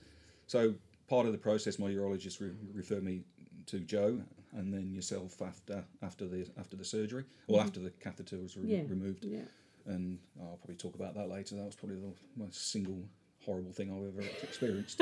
[0.46, 0.74] so
[1.08, 3.22] part of the process, my urologist re- referred me
[3.66, 4.20] to Jo,
[4.52, 7.66] and then yourself after after the after the surgery, or mm-hmm.
[7.66, 8.82] after the catheter was re- Yeah.
[8.88, 9.24] removed.
[9.24, 9.42] Yeah.
[9.86, 11.56] And I'll probably talk about that later.
[11.56, 13.02] That was probably the most single
[13.44, 15.00] horrible thing I've ever experienced,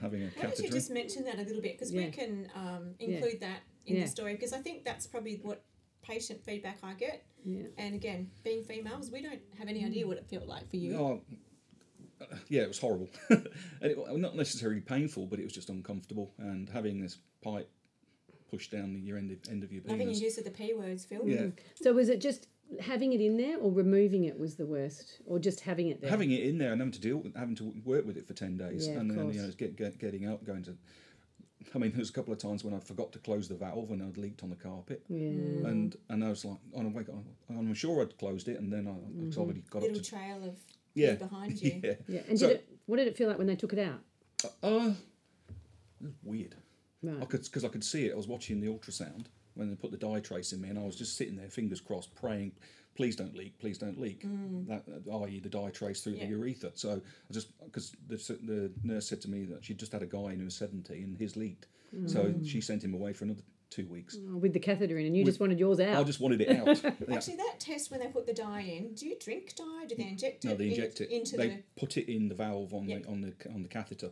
[0.00, 0.62] having a Why don't catheter.
[0.64, 1.78] you just mention that a little bit?
[1.78, 2.06] Because Yeah.
[2.06, 5.62] we can um, include that in the story because I think that's probably what
[6.02, 7.24] patient feedback I get.
[7.44, 7.62] Yeah.
[7.78, 10.08] And again, being females, we don't have any idea mm.
[10.08, 10.96] what it felt like for you.
[10.96, 11.20] Oh,
[12.48, 13.48] yeah, it was horrible, and
[13.80, 16.32] it, not necessarily painful, but it was just uncomfortable.
[16.38, 17.70] And having this pipe
[18.50, 20.22] pushed down the your end of, end of your Loving Having penis.
[20.22, 21.22] use of the P words, Phil.
[21.26, 21.46] Yeah,
[21.82, 22.48] So was it just
[22.80, 26.10] having it in there, or removing it was the worst, or just having it there?
[26.10, 28.34] having it in there and having to deal with having to work with it for
[28.34, 29.34] 10 days Yeah, of and then course.
[29.36, 30.76] you know get, get getting out going to
[31.74, 33.90] I mean, there was a couple of times when I forgot to close the valve
[33.90, 35.18] and I'd leaked on the carpet, yeah.
[35.68, 38.86] and and I was like, no, wait, I- I'm sure I'd closed it, and then
[38.88, 39.28] I, Mm-hmm.
[39.30, 40.54] I'd already got up Little to trail of
[40.94, 41.80] yeah, pee behind you.
[41.84, 42.20] yeah, Yeah.
[42.28, 42.68] And So- did it?
[42.86, 44.00] What did it feel like when they took it out?
[44.62, 44.92] Uh,
[46.00, 46.54] it was weird.
[47.02, 48.12] I could because I could see it.
[48.12, 50.82] I was watching the ultrasound when they put the dye trace in me, and I
[50.82, 52.52] was just sitting there, fingers crossed, praying,
[52.94, 54.24] please don't leak, please don't leak.
[54.26, 54.66] Mm.
[54.68, 54.84] That,
[55.24, 56.26] i.e., the dye trace through Yeah.
[56.26, 56.70] the urethra.
[56.74, 60.06] So I just because the, the nurse said to me that she just had a
[60.06, 61.66] guy in who was seventy and his leaked,
[62.06, 62.46] so mm.
[62.46, 64.18] she sent him away for another two weeks.
[64.28, 65.96] Oh, with the catheter in, and you just wanted yours out.
[65.96, 66.68] I just wanted it out.
[67.12, 69.86] Actually, that test when they put the dye in, do you drink dye?
[69.88, 70.48] Do they inject it?
[70.48, 71.10] No, they in- inject it.
[71.10, 71.62] into they the.
[71.76, 73.02] put it in the valve on Yep.
[73.02, 74.10] the on the on the catheter.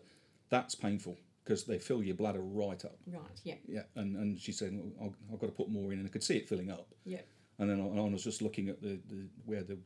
[0.51, 2.99] That's painful because they fill your bladder right up.
[3.11, 3.23] Right.
[3.43, 3.55] Yeah.
[3.67, 6.23] Yeah, and, and she said, "I've, I've got to put more in, and I could
[6.23, 6.89] see it filling up.
[7.07, 7.23] Yeah.
[7.59, 9.79] And then I, and I was just looking at the, the where the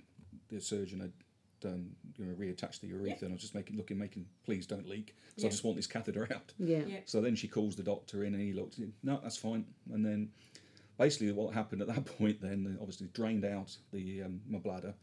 [0.48, 1.12] the surgeon had
[1.60, 3.16] done, you know, reattached the urethra, Yeah.
[3.22, 5.48] and I was just making looking, making, please don't leak, because Yeah.
[5.48, 6.52] I just want this catheter out.
[6.58, 6.80] yeah.
[6.84, 6.98] Yeah.
[7.06, 9.64] So then she calls the doctor in, and he looked, no, that's fine.
[9.92, 10.30] And then
[10.98, 14.94] basically what happened at that point, then they obviously drained out the um, my bladder,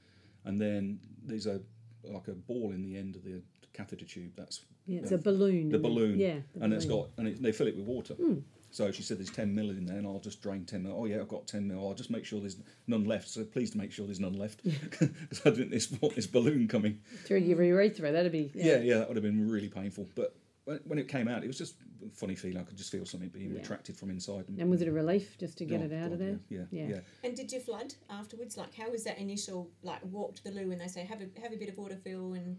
[0.43, 1.61] and then there's a
[2.03, 3.41] like a ball in the end of the
[3.73, 4.31] catheter tube.
[4.35, 5.69] That's Yeah, it's a balloon.
[5.69, 6.19] the balloon.
[6.19, 6.39] Yeah.
[6.55, 8.13] the and it's got and it, they fill it with water.
[8.15, 8.39] Hmm.
[8.71, 10.95] So she said there's 10 mil in there, and I'll just drain 10 mil.
[10.95, 11.87] Oh yeah, I've got 10 mil.
[11.87, 13.27] I'll just make sure there's none left.
[13.27, 15.09] So please make sure there's none left because
[15.45, 16.99] I didn't this want this balloon coming.
[17.25, 18.11] through your urethra.
[18.11, 20.07] That'd be Yeah, yeah, that would have been really painful.
[20.13, 20.35] But
[20.69, 22.57] when, when it came out, it was just a funny feeling.
[22.59, 23.57] I could just feel something being Yeah.
[23.59, 24.45] retracted from inside.
[24.57, 26.39] And was it a relief just to get Oh, it out of there?
[26.49, 26.89] Yeah, yeah, Yeah.
[26.95, 26.99] yeah.
[27.23, 28.55] And did you flood afterwards?
[28.55, 31.41] Like, how was that initial like walk to the loo when they say have a
[31.41, 32.57] have a bit of water fill and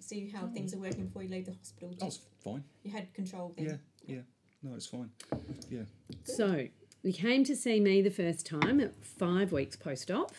[0.00, 1.90] see how things are working before you leave the hospital?
[1.90, 2.64] Did That was fine.
[2.82, 3.66] you had control then?
[4.06, 4.22] Yeah, yeah.
[4.62, 5.10] No, it's fine.
[5.70, 5.82] Yeah.
[6.24, 6.66] So
[7.04, 10.32] you came to see me the first time at five weeks post op,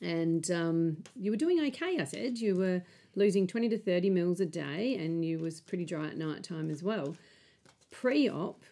[0.00, 1.98] and um, you were doing okay.
[1.98, 2.82] I said you were
[3.14, 6.70] losing twenty to thirty mils a day, and you was pretty dry at night time
[6.70, 7.16] as well.
[7.90, 8.62] Pre op,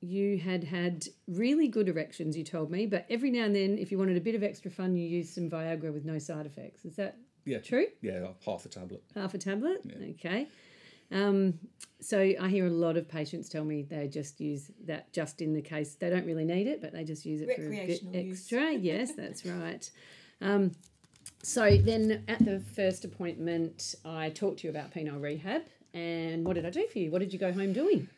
[0.00, 2.36] you had had really good erections.
[2.36, 4.70] You told me, but every now and then, if you wanted a bit of extra
[4.70, 6.84] fun, you used some Viagra with no side effects.
[6.84, 7.58] Is that Yeah.
[7.58, 7.86] true?
[8.00, 9.02] Yeah, half a tablet.
[9.14, 9.80] Half a tablet?
[9.84, 10.06] Yeah.
[10.10, 10.48] Okay.
[11.12, 11.58] Um,
[12.00, 15.52] so I hear a lot of patients tell me they just use that just in
[15.52, 17.70] the case they don't really need it, but they just use it for a bit
[17.80, 18.40] Recreational use.
[18.42, 18.72] extra.
[18.74, 19.90] yes, that's right.
[20.42, 20.72] Um,
[21.42, 25.62] so then at the first appointment, I talked to you about penile rehab.
[25.92, 27.10] And what did I do for you?
[27.10, 28.08] What did you go home doing?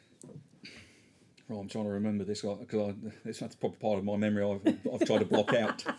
[1.48, 4.44] Well, I'm trying to remember this because it's that's probably part of my memory.
[4.44, 5.84] I've, I've tried to block out.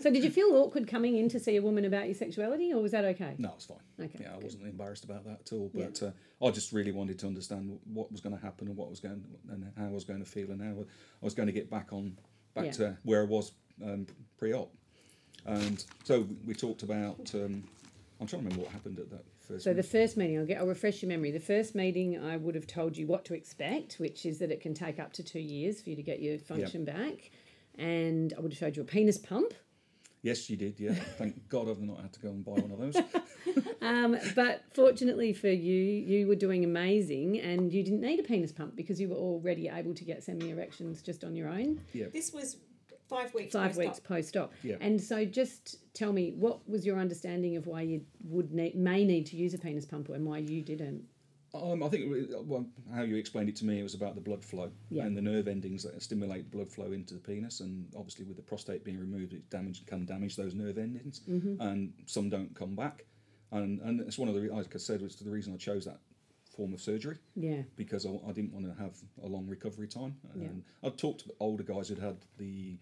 [0.00, 2.82] So did you feel awkward coming in to see a woman about your sexuality, or
[2.82, 3.36] was that okay?
[3.38, 3.78] No, it's fine.
[3.98, 4.42] Okay, Yeah, I good.
[4.44, 5.70] wasn't embarrassed about that at all.
[5.72, 5.86] Yeah.
[5.86, 8.90] But uh, I just really wanted to understand what was going to happen and what
[8.90, 10.84] was going and how I was going to feel and how I
[11.22, 12.18] was going to get back on
[12.52, 12.70] back Yeah.
[12.72, 14.70] to where I was um, pre-op.
[15.46, 17.30] And so we talked about.
[17.34, 17.64] Um,
[18.20, 19.76] I'm trying to remember what happened at that First So one.
[19.76, 20.58] the first meeting, I'll get.
[20.58, 21.30] I'll refresh your memory.
[21.30, 24.60] The first meeting, I would have told you what to expect, which is that it
[24.60, 27.30] can take up to two years for you to get your function back,
[27.76, 29.52] and I would have showed you a penis pump.
[30.22, 30.80] yes, you did.
[30.80, 32.96] Yeah, thank God I've not had to go and buy one of those.
[33.82, 38.50] Um, but fortunately for you, you were doing amazing, and you didn't need a penis
[38.50, 41.82] pump because you were already able to get semi erections just on your own.
[41.92, 42.06] Yeah.
[42.10, 42.56] This was
[43.14, 43.52] five weeks.
[43.52, 43.84] five post-op.
[43.84, 44.52] weeks post op.
[44.62, 44.76] Yeah.
[44.80, 45.62] And so, just
[45.94, 49.54] tell me, what was your understanding of why you would need, may need to use
[49.54, 51.02] a penis pump and why you didn't?
[51.54, 52.04] Um, I think
[52.46, 55.04] well, how you explained it to me, it was about the blood flow Yeah.
[55.04, 57.60] and the nerve endings that stimulate blood flow into the penis.
[57.60, 61.60] And obviously, with the prostate being removed, it damage can damage those nerve endings, Mm-hmm.
[61.60, 63.04] and some don't come back.
[63.52, 65.84] And and it's one of the re- like I said, it's the reason I chose
[65.84, 66.00] that
[66.56, 67.62] form of surgery Yeah.
[67.76, 70.16] because I, I didn't want to have a long recovery time.
[70.36, 70.48] Yeah.
[70.82, 72.78] I've talked to older guys who'd had the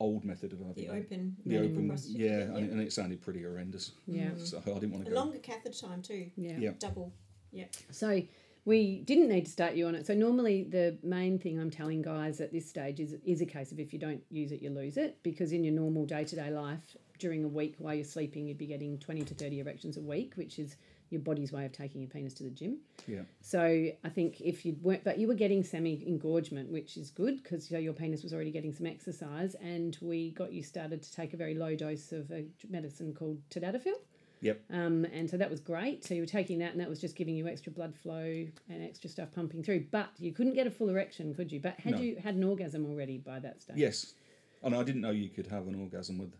[0.00, 1.36] old method of having The open.
[1.46, 3.92] the open, prostate, yeah, and, it, and it sounded pretty horrendous.
[4.06, 4.30] Yeah.
[4.36, 5.20] So I didn't want to A go.
[5.20, 6.30] longer catheter time too.
[6.36, 6.56] Yeah.
[6.58, 6.70] Yeah.
[6.78, 7.12] Double.
[7.52, 7.66] Yeah.
[7.90, 8.22] So
[8.64, 10.06] we didn't need to start you on it.
[10.06, 13.72] So normally the main thing I'm telling guys at this stage is is a case
[13.72, 15.18] of if you don't use it, you lose it.
[15.22, 18.58] Because in your normal day to day life, during a week while you're sleeping, you'd
[18.58, 20.76] be getting 20 to 30 erections a week, which is
[21.10, 22.78] your body's way of taking your penis to the gym.
[23.06, 23.22] Yeah.
[23.40, 23.60] So
[24.04, 27.70] I think if you weren't, but you were getting semi engorgement, which is good because
[27.70, 31.36] your penis was already getting some exercise, and we got you started to take a
[31.36, 33.94] very low dose of a medicine called tadalafil.
[34.42, 34.60] Yep.
[34.70, 36.04] Um, and so that was great.
[36.04, 38.82] So you were taking that, and that was just giving you extra blood flow and
[38.84, 39.86] extra stuff pumping through.
[39.90, 41.58] But you couldn't get a full erection, could you?
[41.60, 42.00] But had No.
[42.00, 43.76] you had an orgasm already by that stage?
[43.78, 44.14] Yes,
[44.62, 46.32] and I didn't know you could have an orgasm with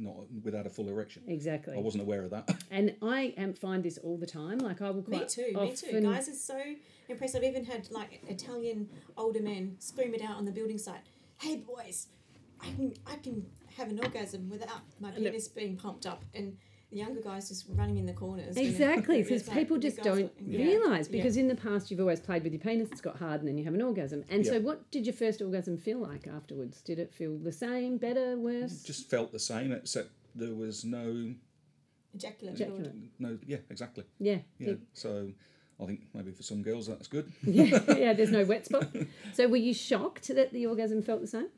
[0.00, 1.22] not without a full erection.
[1.28, 1.74] Exactly.
[1.76, 2.50] I wasn't aware of that.
[2.70, 4.58] And I am find this all the time.
[4.58, 5.52] Like I will Me quite too.
[5.54, 6.00] Me too.
[6.00, 6.60] Guys are so
[7.08, 7.34] impressed.
[7.36, 11.00] I've even had like Italian older men scream it out on the building site.
[11.38, 12.06] Hey boys,
[12.60, 16.56] I can I can have an orgasm without my penis being pumped up, and
[16.90, 18.56] the younger guys just running in the corners.
[18.56, 21.08] and Exactly, it's because people you just don't are- yeah, realise.
[21.08, 21.12] yeah.
[21.12, 23.56] Because in the past, you've always played with your penis, it's got hard, and then
[23.58, 24.24] you have an orgasm.
[24.28, 26.80] And so, what did your first orgasm feel like afterwards?
[26.82, 28.82] Did it feel the same, better, worse?
[28.82, 31.32] Just felt the same, except there was no,
[32.14, 32.56] ejaculate.
[32.56, 32.92] Ejaculate.
[33.18, 34.74] no, yeah, exactly, yeah, yeah.
[34.92, 35.30] So
[35.80, 37.30] I think maybe for some girls that's good.
[37.44, 38.12] yeah, yeah.
[38.14, 38.88] There's no wet spot.
[39.32, 41.48] So, were you shocked that the orgasm felt the same?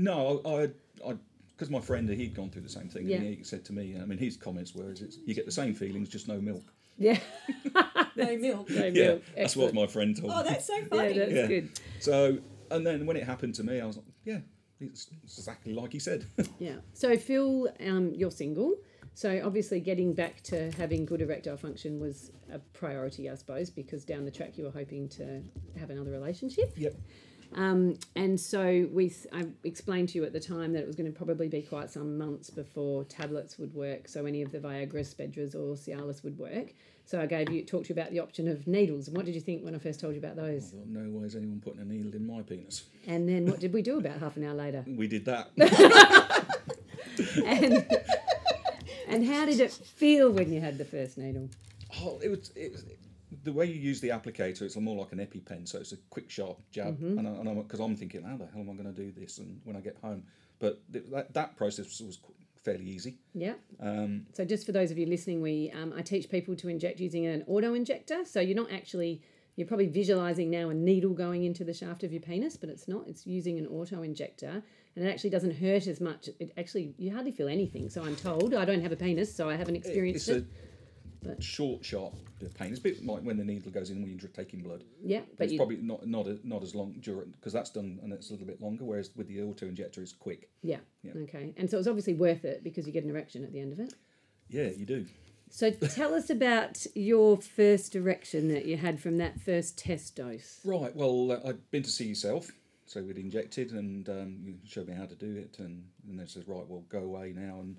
[0.00, 0.68] No, I,
[1.10, 1.16] I,
[1.58, 3.16] because my friend he'd gone through the same thing, Yeah.
[3.16, 5.50] and he said to me, I mean, his comments were, is it's, you get the
[5.50, 6.62] same feelings, just no milk.
[6.96, 7.18] Yeah,
[8.16, 8.70] No milk.
[8.70, 9.22] no Yeah, milk.
[9.36, 10.48] that's what my friend told Oh, me.
[10.50, 11.18] that's so Yeah, funny.
[11.18, 11.46] that's Yeah.
[11.46, 11.68] good.
[12.00, 12.38] So,
[12.70, 14.38] and then when it happened to me, I was like, yeah,
[14.80, 16.26] it's exactly like he said.
[16.60, 16.76] Yeah.
[16.92, 18.76] So, Phil, um, you're single.
[19.14, 24.04] So, obviously, getting back to having good erectile function was a priority, I suppose, because
[24.04, 25.42] down the track you were hoping to
[25.78, 26.72] have another relationship.
[26.76, 26.94] yep.
[27.54, 31.10] Um, and so we, I explained to you at the time that it was going
[31.10, 34.08] to probably be quite some months before tablets would work.
[34.08, 36.74] So any of the Viagra, Spedras, or Cialis would work.
[37.04, 39.08] So I gave you talked to you about the option of needles.
[39.08, 40.72] And what did you think when I first told you about those?
[40.72, 42.84] thought, no way is anyone putting a needle in my penis.
[43.06, 44.84] And then what did we do about half an hour later?
[44.86, 45.50] We did that.
[47.44, 47.86] And
[49.08, 51.48] and how did it feel when you had the first needle?
[52.00, 52.84] Oh, it was, it was
[53.44, 54.62] the way you use the applicator.
[54.62, 56.96] It's more like an EpiPen, so it's a quick, sharp jab.
[56.96, 57.18] Mm-hmm.
[57.18, 59.12] And, I, and I'm because I'm thinking, how the hell am I going to do
[59.12, 59.38] this?
[59.38, 60.24] And when I get home,
[60.58, 62.18] but th- that, that process was
[62.64, 63.18] fairly easy.
[63.34, 63.54] Yeah.
[63.80, 67.00] Um, So just for those of you listening, we um, I teach people to inject
[67.00, 68.24] using an auto injector.
[68.24, 69.22] So you're not actually
[69.56, 72.86] you're probably visualizing now a needle going into the shaft of your penis, but it's
[72.86, 73.08] not.
[73.08, 74.62] It's using an auto injector,
[74.94, 76.28] and it actually doesn't hurt as much.
[76.38, 77.88] It actually you hardly feel anything.
[77.90, 80.44] So I'm told I don't have a penis, so I haven't experienced it's it.
[80.44, 80.77] a
[81.40, 82.70] short, sharp bit of pain.
[82.70, 84.84] It's a bit like when the needle goes in when you're taking blood.
[85.02, 87.98] yeah, But but it's you, probably not not not as long during because that's done
[88.02, 88.84] and it's a little bit longer.
[88.84, 90.48] Whereas with the auto injector, it's quick.
[90.62, 91.12] yeah, Yeah.
[91.22, 91.52] okay.
[91.56, 93.80] And so it's obviously worth it because you get an erection at the end of
[93.80, 93.94] it.
[94.48, 95.06] Yeah, you do.
[95.50, 100.60] So tell us about your first erection that you had from that first test dose.
[100.64, 100.94] Right.
[100.94, 102.50] Well, uh, I'd been to see yourself,
[102.86, 106.26] so we'd injected, and um, you showed me how to do it, and and they
[106.26, 107.76] said, right, well, go away now, and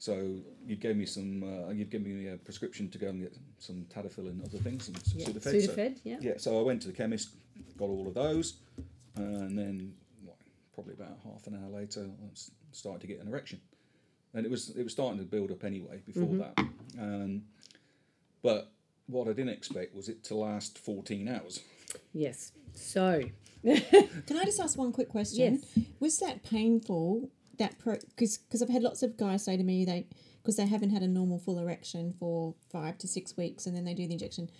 [0.00, 0.34] so
[0.66, 3.86] you gave me some, uh, you'd give me a prescription to go and get some
[3.94, 5.26] Tadafil and other things, and some Yeah.
[5.28, 5.94] Sudafed.
[5.94, 6.18] so- yeah.
[6.20, 6.32] yeah.
[6.38, 7.28] So I went to the chemist,
[7.78, 8.54] got all of those,
[9.16, 9.94] and then
[10.24, 10.36] what,
[10.74, 13.60] probably about half an hour later, I s- started to get an erection,
[14.34, 16.38] and it was it was starting to build up anyway before Mm-hmm.
[16.38, 16.58] that,
[16.98, 17.42] um,
[18.42, 18.72] but
[19.06, 21.60] what I didn't expect was it to last fourteen hours.
[22.14, 22.52] Yes.
[22.72, 23.22] So
[23.62, 25.60] Can I just ask one quick question?
[25.76, 25.84] Yes.
[25.98, 27.28] Was that painful?
[27.60, 30.06] That pro because because I've had lots of guys say to me they
[30.42, 33.84] because they haven't had a normal full erection for five to six weeks and then
[33.84, 34.50] they do the injection.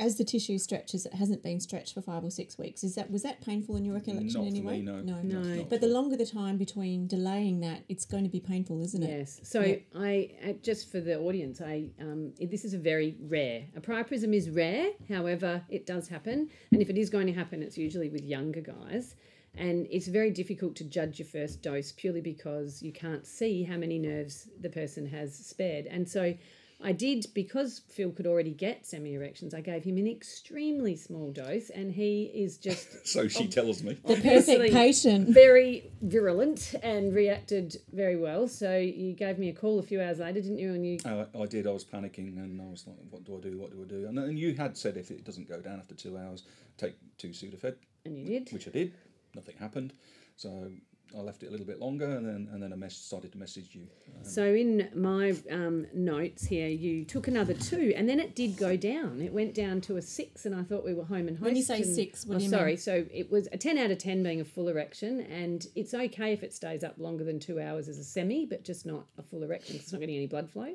[0.00, 2.82] as the tissue stretches, it hasn't been stretched for five or six weeks.
[2.82, 4.78] Is that was that painful in your recollection Not for anyway?
[4.78, 4.96] me, no.
[5.00, 5.16] no.
[5.22, 5.40] No.
[5.42, 9.02] Not But the longer the time between delaying that, it's going to be painful, isn't
[9.02, 9.10] it?
[9.18, 9.40] Yes.
[9.44, 9.76] So Yeah.
[9.94, 13.60] I uh, just for the audience, I um, this is a very rare.
[13.76, 14.88] A priapism is rare.
[15.08, 18.62] However, it does happen, and if it is going to happen, it's usually with younger
[18.62, 19.14] guys.
[19.56, 23.76] And it's very difficult to judge your first dose purely because you can't see how
[23.76, 25.86] many nerves the person has spared.
[25.86, 26.34] And so
[26.82, 31.30] I did, because Phil could already get semi erections, I gave him an extremely small
[31.30, 33.98] dose, and he is just So she tells me.
[34.06, 35.28] The perfect patient.
[35.28, 38.48] very virulent and reacted very well.
[38.48, 40.72] So you gave me a call a few hours later, didn't you?
[40.72, 41.66] And you Uh, I did.
[41.66, 43.58] I was panicking, and I was like, "What do I do?
[43.58, 45.94] What do I do?" And, and you had said if it doesn't go down after
[45.94, 46.44] two hours,
[46.78, 47.74] take two Sudafed,
[48.06, 48.52] and you did.
[48.54, 48.94] which I did.
[49.34, 49.92] Nothing happened,
[50.36, 50.70] so
[51.16, 53.38] I left it a little bit longer, and then and then I mess- started to
[53.38, 53.86] message you.
[54.22, 58.76] So in my um, notes here, you took another two, and then it did go
[58.76, 59.20] down.
[59.20, 61.42] It went down to a six, and I thought we were home and host.
[61.46, 62.72] When you say and- six, what oh, do you sorry.
[62.72, 62.78] mean?
[62.78, 66.32] So it was a ten out of ten being a full erection, and it's okay
[66.32, 69.22] if it stays up longer than two hours as a semi, but just not a
[69.22, 70.74] full erection 'cause it's not getting any blood flow.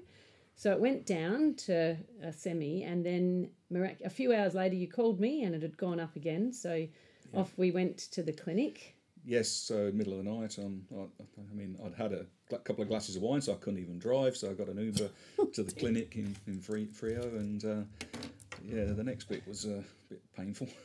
[0.58, 4.88] So it went down to a semi, and then mirac- a few hours later, you
[4.88, 6.52] called me, and it had gone up again.
[6.54, 6.88] So
[7.34, 8.96] off we went to the clinic.
[9.26, 10.58] Yes, so middle of the night.
[10.60, 13.56] Um, I, I mean, I'd had a gla- couple of glasses of wine, so I
[13.56, 14.38] couldn't even drive.
[14.38, 15.10] So I got an Uber
[15.54, 17.82] to the clinic in in Fre- Freo, and uh,
[18.64, 20.68] yeah, the next bit was uh, a bit painful.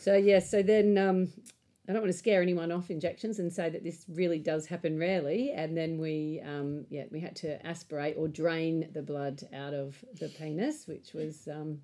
[0.00, 1.28] So yeah, so then um,
[1.88, 4.96] I don't want to scare anyone off injections and say that this really does happen
[4.96, 5.50] rarely.
[5.50, 9.96] And then we, um, yeah, we had to aspirate or drain the blood out of
[10.20, 11.80] the penis, which was um,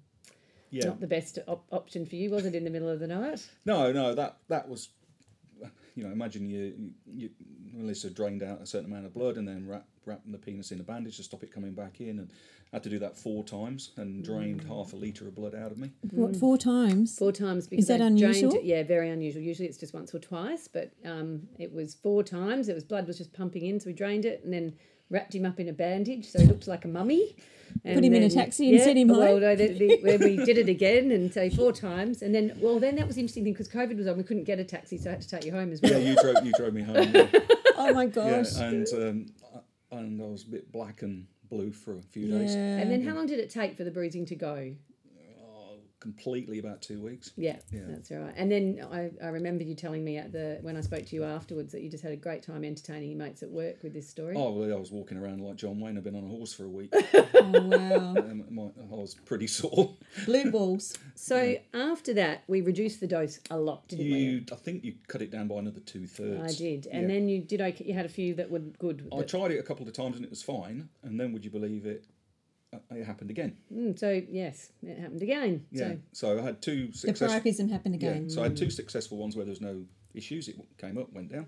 [0.75, 2.55] yeah, not the best op- option for you, was it?
[2.55, 3.47] In the middle of the night.
[3.65, 4.89] no, no, that that was,
[5.95, 7.31] you know, imagine you, you
[7.73, 10.81] Melissa drained out a certain amount of blood and then wrap, wrapping the penis in
[10.81, 12.31] a bandage to stop it coming back in, and
[12.73, 15.79] had to do that four times and drained half a liter of blood out of
[15.79, 15.93] me.
[16.11, 17.17] What four times?
[17.17, 18.51] Four times because Is that they unusual?
[18.51, 19.43] Drained, yeah, very unusual.
[19.43, 22.69] Usually it's just once or twice, but um, it was four times.
[22.69, 24.75] It was blood was just pumping in, so we drained it and then
[25.11, 27.37] wrapped him up in a bandage, so he looked like a mummy.
[27.85, 29.41] And him in a taxi and sent him well, home?
[29.41, 32.79] No, the, the, when we did it again and say four times, and then well,
[32.79, 34.97] then that was the interesting thing because COVID was on, we couldn't get a taxi,
[34.97, 35.93] so I had to take you home as well.
[35.93, 37.11] Yeah, you drove you drove me home.
[37.13, 37.29] Yeah,
[37.77, 38.55] Oh my yeah gosh.
[38.57, 42.39] and um, I- and I was a bit black and blue for a few Yeah.
[42.39, 42.55] days.
[42.55, 44.75] And then how long did it take for the bruising to go?
[46.05, 47.33] Completely about two weeks.
[47.35, 47.81] Yeah, Yeah.
[47.89, 48.35] that's right.
[48.37, 51.25] And then I, I remember you telling me at the when I spoke to you
[51.25, 54.07] afterwards that you just had a great time entertaining your mates at work with this
[54.07, 54.35] story.
[54.37, 55.97] Oh, well, I was walking around like John Wayne.
[55.97, 56.93] I've been on a horse for a week.
[57.37, 58.17] Oh wow.
[58.19, 59.95] um, my, I was pretty sore.
[60.27, 60.97] Blue balls.
[61.15, 64.47] So after that, we reduced the dose a lot, didn't we?
[64.53, 66.55] I think you cut it down by another two thirds.
[66.55, 67.09] I did, and Yeah.
[67.15, 67.85] then you did okay.
[67.85, 69.09] You had a few that were good.
[69.17, 70.89] I tried it a couple of times and it was fine.
[71.03, 72.05] And then, would you believe it?
[72.75, 73.57] Uh, It happened again.
[73.73, 75.67] Mm, so yes, it happened again.
[75.71, 75.89] Yeah.
[75.89, 77.41] So So I had two The successful.
[77.41, 78.11] priapism happened Yeah.
[78.11, 78.31] again.
[78.31, 80.49] So I had two successful ones where there was no issues.
[80.49, 81.47] It came up, went down,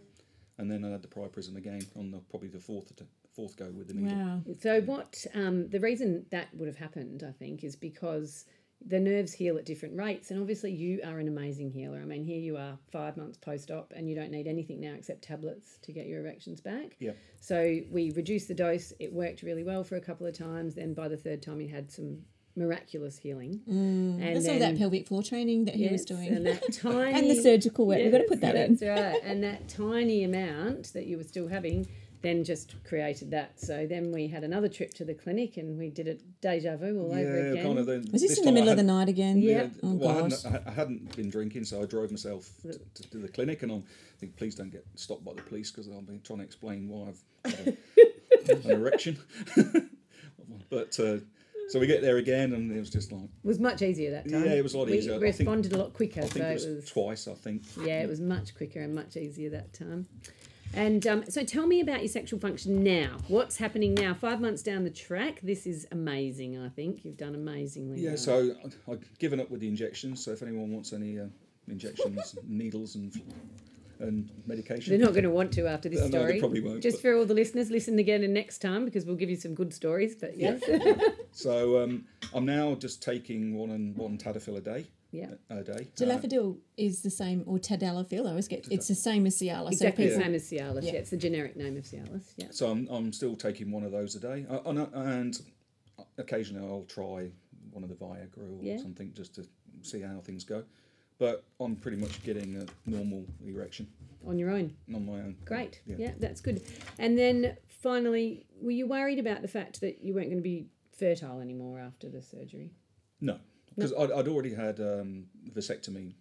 [0.58, 3.70] and then I had the priapism again on the, probably the fourth att- fourth go
[3.70, 4.16] with the needle.
[4.16, 4.40] Wow.
[4.60, 5.26] So what?
[5.34, 8.46] Um, the reason that would have happened, I think, is because
[8.84, 11.98] the nerves heal at different rates, and obviously you are an amazing healer.
[12.00, 15.22] I mean, here you are, five months post-op, and you don't need anything now except
[15.22, 16.96] tablets to get your erections back.
[16.98, 17.12] Yeah.
[17.40, 18.92] So we reduced the dose.
[19.00, 20.74] It worked really well for a couple of times.
[20.74, 22.18] Then by the third time, he had some
[22.56, 23.60] miraculous healing.
[23.68, 24.22] Mm.
[24.22, 26.28] and That's all that pelvic floor training that he was doing.
[26.28, 27.98] and that tiny And the surgical work.
[27.98, 28.76] We've got to put that in.
[28.76, 29.20] that's right.
[29.22, 31.86] And that tiny amount that you were still having
[32.26, 33.60] then just created that.
[33.60, 36.98] So then we had another trip to the clinic and we did it deja vu
[37.00, 37.64] all over again.
[37.64, 37.86] kind of.
[37.86, 39.40] Then, Was this, in the middle of the night again?
[39.40, 39.68] Yeah.
[39.82, 40.42] Oh well, I gosh.
[40.42, 43.70] hadn't, I hadn't been drinking, so I drove myself to, to, to the clinic, and
[43.70, 43.84] I'm
[44.18, 47.10] thinking, please don't get stopped by the police because I'll be trying to explain why
[47.10, 47.22] I've
[47.52, 47.76] got
[48.48, 49.18] a, an erection.
[50.70, 51.18] but uh,
[51.68, 54.28] so we get there again, and it was just like, It was much easier that
[54.28, 54.44] time.
[54.44, 55.14] Yeah, it was a lot we easier.
[55.14, 56.22] I think- responded a lot quicker.
[56.22, 57.28] I think so it was, it was twice.
[57.28, 57.62] I think.
[57.84, 60.06] yeah, it was much quicker and much easier that time.
[60.74, 63.18] And um, so tell me about your sexual function now.
[63.28, 64.14] What's happening now?
[64.14, 66.58] Five months down the track, this is amazing.
[66.58, 68.00] I think you've done amazingly.
[68.00, 68.16] Yeah, well.
[68.18, 68.54] so
[68.90, 70.22] I've given up with the injections.
[70.24, 71.26] So if anyone wants any uh,
[71.68, 73.12] injections, needles, and
[73.98, 76.82] and medication, They're not going to want to after this No, no, they probably won't,
[76.82, 79.54] Just for all the listeners, listen again and next time because we'll give you some
[79.54, 80.14] good stories.
[80.14, 80.62] But yes,
[81.32, 82.04] So um,
[82.34, 84.86] I'm now just taking one and one Tadafil a day.
[85.16, 85.88] Yeah, A day.
[86.00, 88.26] Uh, is the same, or tadalafil.
[88.26, 89.72] I always get it's the same as Cialis.
[89.72, 90.82] exactly so the people, same as Cialis.
[90.84, 90.92] Yeah.
[90.92, 90.98] Yeah.
[91.00, 92.32] it's the generic name of Cialis.
[92.36, 92.48] Yeah.
[92.50, 95.40] so I'm, I'm still taking one of those a day, uh, and, and
[96.18, 97.30] occasionally I'll try
[97.70, 98.78] one of the Viagra or Yeah.
[98.78, 99.46] something just to
[99.82, 100.64] see how things go.
[101.18, 103.86] But I'm pretty much getting a normal erection
[104.26, 104.74] On your own.
[104.94, 105.36] on my own.
[105.46, 105.80] Great.
[105.86, 105.96] Yeah.
[105.98, 106.12] Yeah.
[106.18, 106.62] that's good.
[106.98, 110.66] And then finally, were you worried about the fact that you weren't going to be
[110.98, 112.70] fertile anymore after the surgery?
[113.20, 113.38] No,
[113.76, 116.14] because I'd, I'd already had um, vasectomy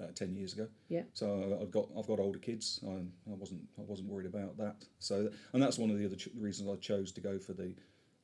[0.00, 0.66] uh, ten years ago.
[0.88, 1.02] Yeah.
[1.12, 2.80] So I've got I've got older kids.
[2.86, 2.92] I,
[3.30, 4.76] I wasn't I wasn't worried about that.
[4.98, 7.74] So and that's one of the other ch- reasons I chose to go for the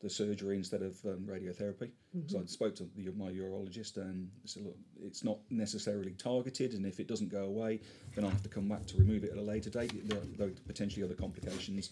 [0.03, 1.91] the surgery instead of um, radiotherapy.
[2.27, 6.87] So I spoke to the, my urologist and said, look, it's not necessarily targeted, and
[6.87, 7.81] if it doesn't go away,
[8.15, 10.09] then I have to come back to remove it at a later date.
[10.09, 11.91] There there are potentially other complications.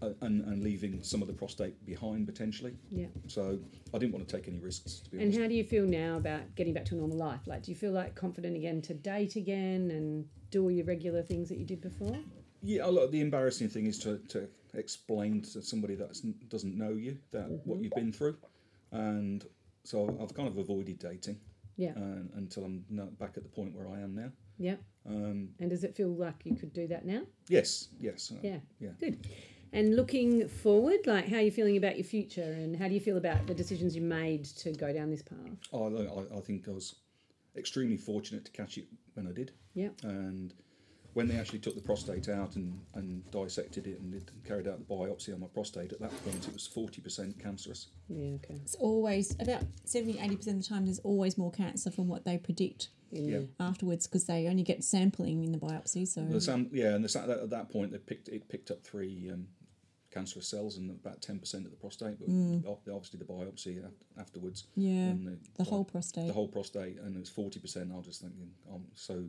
[0.00, 2.72] Uh, and, and leaving some of the prostate behind potentially.
[2.88, 3.06] Yeah.
[3.26, 3.58] So
[3.92, 5.00] I didn't want to take any risks.
[5.00, 5.40] To be And honest.
[5.40, 7.40] how do you feel now about getting back to a normal life?
[7.48, 11.20] Like, do you feel like confident again to date again and do all your regular
[11.22, 12.16] things that you did before?
[12.62, 16.16] Yeah, a lot of the embarrassing thing is to, to explain to somebody that
[16.48, 18.36] doesn't know you that what you've been through,
[18.92, 19.44] and
[19.82, 21.40] so I've kind of avoided dating
[21.76, 21.94] Yeah.
[21.96, 22.84] uh, until I'm
[23.18, 24.30] back at the point where I am now.
[24.58, 24.76] yeah.
[25.06, 27.22] Um, And does it feel like you could do that now?
[27.48, 28.58] yes, yes, uh, Yeah.
[28.78, 28.90] yeah.
[29.00, 29.26] Good.
[29.72, 33.00] And looking forward, like how are you feeling about your future and how do you
[33.00, 35.38] feel about the decisions you made to go down this path?
[35.72, 36.94] I, I, I think I was
[37.56, 39.88] extremely fortunate to catch it when I did, Yeah.
[40.04, 40.54] and
[41.14, 44.78] when they actually took the prostate out and, and dissected it and did, carried out
[44.78, 47.88] the biopsy on my prostate, at that point it was forty percent cancerous.
[48.08, 48.54] Yeah, okay.
[48.62, 52.38] It's always about 70 80% of the time, there's always more cancer from what they
[52.38, 53.40] predict Yeah.
[53.58, 56.06] afterwards because they only get sampling in the biopsy.
[56.06, 58.84] So, The sam- yeah, and the, sa- at that point they picked it picked up
[58.84, 59.48] three um,
[60.10, 62.28] cancerous cells and about ten percent of the prostate, but
[62.70, 63.82] ob- obviously the biopsy
[64.18, 64.62] afterwards.
[64.62, 64.66] Mm.
[64.76, 66.26] yeah, and the, the whole prostate.
[66.26, 67.90] the whole prostate, and it was forty percent.
[67.92, 69.24] I was just thinking, I'm so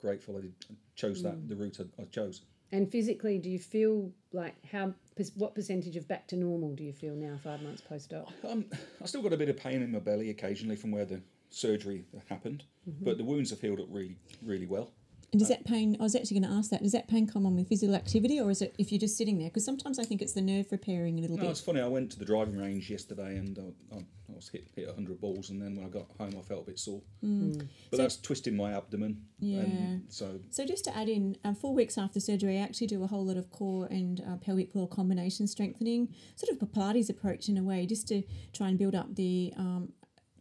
[0.00, 0.54] grateful I did,
[0.96, 1.22] chose Mm.
[1.24, 2.42] that the route I, I chose.
[2.72, 4.94] And physically, do you feel like how,
[5.36, 8.32] what percentage of back to normal do you feel now, five months post op?
[8.48, 8.64] Um,
[9.00, 11.20] I still got a bit of pain in my belly occasionally from where the
[11.50, 13.04] surgery happened, Mm-hmm.
[13.04, 14.90] but the wounds have healed up really, really well.
[15.34, 17.44] And does that pain, I was actually going to ask that, does that pain come
[17.44, 19.48] on with physical activity or is it if you're just sitting there?
[19.48, 21.50] Because sometimes I think it's the nerve repairing a little No, bit.
[21.50, 21.80] it's funny.
[21.80, 25.20] I went to the driving range yesterday and I, I, I was hit hit hundred
[25.20, 27.02] balls, and then when I got home, I felt a bit sore.
[27.20, 29.22] But So- that's twisting my abdomen.
[29.40, 29.60] Yeah.
[29.62, 33.02] And so So just to add in, um, four weeks after surgery, I actually do
[33.02, 37.10] a whole lot of core and uh, pelvic floor combination strengthening, sort of a Pilates
[37.10, 38.22] approach in a way, just to
[38.52, 39.92] try and build up the um,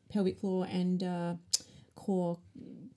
[0.10, 1.34] pelvic floor and uh,
[1.96, 2.38] core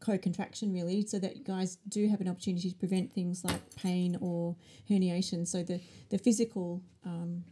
[0.00, 4.16] co-contraction really, so that you guys do have an opportunity to prevent things like pain
[4.20, 4.56] or
[4.90, 5.46] herniation.
[5.46, 5.80] So the
[6.10, 7.44] the physical um,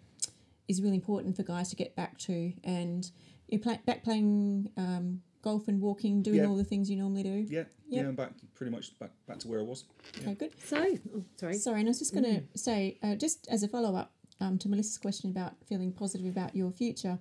[0.69, 3.11] is really important for guys to get back to, and
[3.49, 6.47] you're play, back playing um, golf and walking, doing Yeah.
[6.47, 7.31] all the things you normally do.
[7.51, 7.69] yeah, Yep.
[7.89, 9.85] yeah, I'm back pretty much back back to where I was.
[10.23, 10.53] Okay, good.
[10.65, 10.77] So,
[11.17, 11.55] oh, sorry.
[11.59, 14.59] Sorry, and I was just going to say, uh, just as a follow up um,
[14.59, 17.19] to Melissa's question about feeling positive about your future,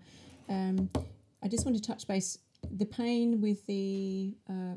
[0.50, 0.90] um,
[1.44, 2.38] I just want to touch base
[2.72, 4.76] the pain with the uh,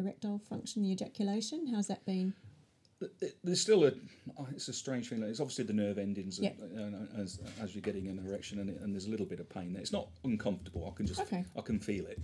[0.00, 1.66] erectile function, the ejaculation.
[1.74, 2.34] How's that been?
[3.44, 3.92] There's still a
[4.38, 5.28] oh, it's a strange feeling.
[5.30, 6.50] It's obviously the nerve endings Yeah.
[6.76, 9.48] uh, as as you're getting an erection, and, it, and there's a little bit of
[9.48, 9.80] pain there.
[9.80, 10.84] It's not uncomfortable.
[10.92, 11.44] I can just Okay.
[11.56, 12.18] I can feel it,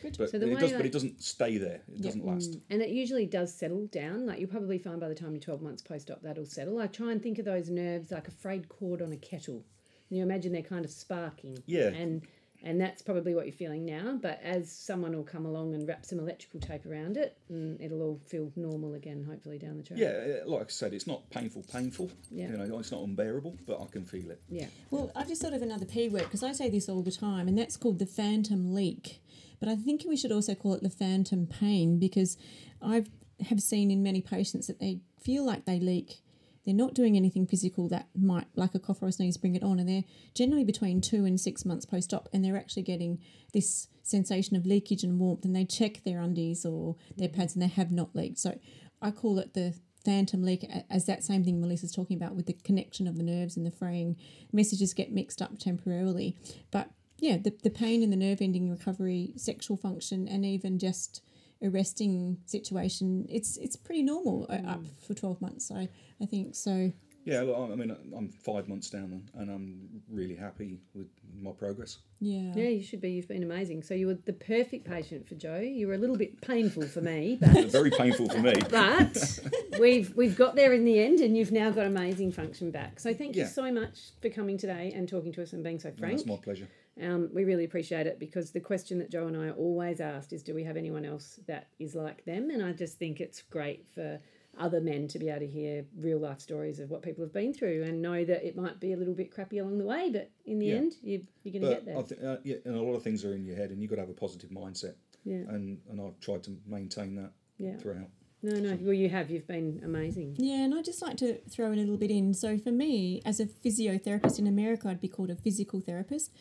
[0.00, 0.16] Good.
[0.16, 0.70] but So the it does.
[0.70, 1.82] that- But it doesn't stay there.
[1.88, 2.02] It Yeah.
[2.02, 2.58] doesn't last.
[2.70, 4.24] And it usually does settle down.
[4.24, 6.78] Like you'll probably find by the time you're 12 months post op, that'll settle.
[6.78, 9.64] I try and think of those nerves like a frayed cord on a kettle.
[10.10, 11.60] And you imagine they're kind of sparking.
[11.66, 11.88] Yeah.
[11.88, 12.22] And
[12.62, 14.18] and that's probably what you're feeling now.
[14.20, 18.02] But as someone will come along and wrap some electrical tape around it, and it'll
[18.02, 19.98] all feel normal again, hopefully down the track.
[19.98, 22.10] Yeah, uh, like I said, it's not painful, painful.
[22.30, 22.50] Yeah.
[22.50, 24.40] You know, it's not unbearable, but I can feel it.
[24.48, 24.66] Yeah.
[24.90, 27.48] Well, I've just thought of another P word because I say this all the time,
[27.48, 29.20] and that's called the phantom leak.
[29.58, 32.36] But I think we should also call it the phantom pain because
[32.80, 33.04] I
[33.48, 36.22] have seen in many patients that they feel like they leak.
[36.64, 39.62] They're not doing anything physical that might, like a cough or a sneeze, bring it
[39.62, 40.04] on, and they're
[40.34, 43.18] generally between two and six months post op, and they're actually getting
[43.52, 47.62] this sensation of leakage and warmth, and they check their undies or their pads, and
[47.62, 48.38] they have not leaked.
[48.38, 48.58] So
[49.00, 52.54] I call it the phantom leak as that same thing Melissa's talking about with the
[52.64, 54.16] connection of the nerves and the fraying
[54.52, 56.36] messages get mixed up temporarily.
[56.70, 61.22] But yeah, the, the pain in the nerve ending recovery, sexual function, and even just
[61.62, 65.70] a resting situation, it's it's pretty normal uh, up for 12 months.
[65.70, 65.88] I,
[66.22, 66.92] I think so.
[67.24, 71.08] Yeah, look, I I mean, I'm five months down, and I'm really happy with
[71.38, 71.98] my progress.
[72.18, 72.52] Yeah.
[72.54, 73.10] Yeah, you should be.
[73.10, 73.82] You've been amazing.
[73.82, 75.58] So you were the perfect patient for Jo.
[75.60, 78.54] You were a little bit painful for me, but Very painful for me.
[78.70, 79.38] but
[79.78, 82.98] we've we've got there in the end, and you've now got amazing function back.
[82.98, 85.90] So thank you so much for coming today and talking to us and being so
[85.90, 86.20] No, frank.
[86.20, 86.68] It's my pleasure.
[87.00, 90.42] Um, we really appreciate it because the question that Jo and I always asked is,
[90.42, 92.50] do we have anyone else that is like them?
[92.50, 94.20] And I just think it's great for
[94.58, 97.54] other men to be able to hear real life stories of what people have been
[97.54, 100.30] through and know that it might be a little bit crappy along the way, but
[100.44, 100.74] in the Yeah.
[100.74, 101.98] end, you, you're going to get But there.
[101.98, 103.90] I think, uh, yeah, and a lot of things are in your head, and you've
[103.90, 104.94] got to have a positive mindset.
[105.24, 105.36] Yeah.
[105.48, 107.76] And and I've tried to maintain that Yeah.
[107.76, 108.08] throughout.
[108.42, 108.76] No, no.
[108.80, 109.30] Well, you have.
[109.30, 110.34] You've been amazing.
[110.38, 112.32] Yeah, and I'd just like to throw in a little bit in.
[112.32, 116.32] So for me, as a physiotherapist in America, I'd be called a physical therapist.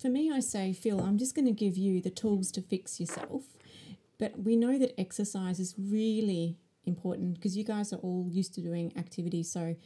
[0.00, 3.00] For me, I say, Phil, I'm just going to give you the tools to fix
[3.00, 3.42] yourself.
[4.18, 8.60] But we know that exercise is really important because you guys are all used to
[8.60, 9.42] doing activity.
[9.42, 9.76] So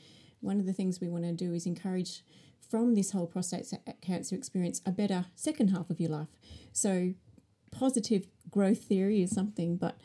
[0.40, 2.22] one of the things we want to do is encourage
[2.68, 6.28] from this whole prostate cancer experience a better second half of your life.
[6.72, 7.14] So
[7.70, 9.98] positive growth theory is something, but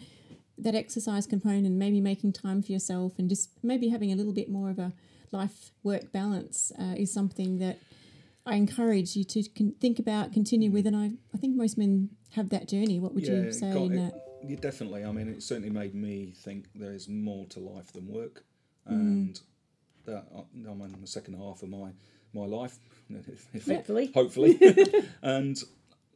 [0.57, 4.49] that exercise component, maybe making time for yourself and just maybe having a little bit
[4.49, 4.93] more of a
[5.31, 7.77] life work balance uh, is something that
[8.47, 10.87] I encourage you to con- think about, continue with.
[10.87, 12.99] And I, I think most men have that journey.
[12.99, 14.23] What would Yeah, you say in it- that?
[14.47, 15.03] Yeah, definitely.
[15.03, 18.45] I mean, it certainly made me think there is more to life than work,
[18.89, 18.91] Mm.
[18.93, 19.39] and
[20.05, 21.91] that I- I'm in the second half of my
[22.33, 22.77] my life.
[23.09, 24.11] if- if- Hopefully.
[24.13, 24.57] hopefully.
[25.21, 25.57] and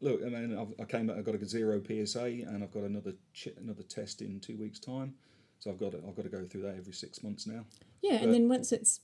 [0.02, 1.18] look, I mean, I've, I came back.
[1.18, 4.80] I got a zero PSA, and I've got another ch- another test in two weeks'
[4.80, 5.16] time.
[5.62, 7.64] So I've got to, I've got to go through that every six months now.
[8.02, 9.00] Yeah, but- and then once it's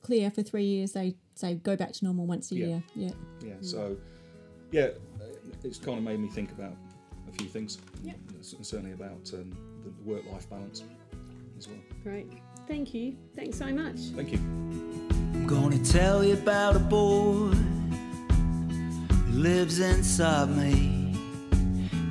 [0.00, 2.66] clear for three years, they say go back to normal once a Yeah.
[2.66, 2.82] year.
[2.96, 3.10] Yeah.
[3.44, 3.54] Yeah.
[3.60, 3.96] So,
[4.72, 4.88] yeah,
[5.62, 6.74] it's kind of made me think about
[7.28, 7.78] a few things.
[8.02, 8.14] Yeah.
[8.40, 9.52] S- Certainly about um,
[9.84, 10.82] the work life balance
[11.58, 11.76] as well.
[12.02, 12.32] Great.
[12.66, 13.14] Thank you.
[13.36, 13.96] Thanks so much.
[14.16, 14.38] Thank you.
[14.38, 21.14] I'm gonna tell you about a boy who lives inside me.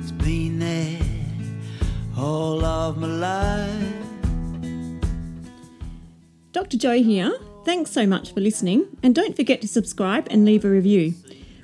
[0.00, 1.00] He's been there
[2.16, 3.94] all of my life.
[6.52, 6.76] Dr.
[6.76, 7.32] Jo here.
[7.64, 11.14] Thanks so much for listening, and don't forget to subscribe and leave a review.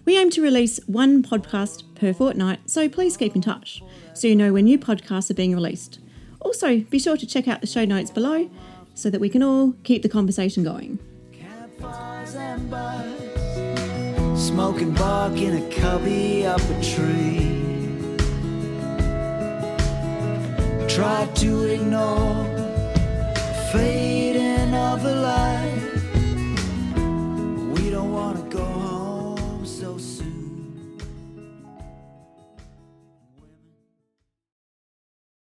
[0.05, 3.83] We aim to release one podcast per fortnight, so please keep in touch
[4.15, 5.99] so you know when new podcasts are being released.
[6.41, 8.49] Also, be sure to check out the show notes below
[8.95, 10.99] so that we can all keep the conversation going.
[11.33, 17.56] Campfires and bars, smoking bark in a cubby up a tree.
[20.89, 22.47] Try to ignore
[23.71, 25.76] fading of the light.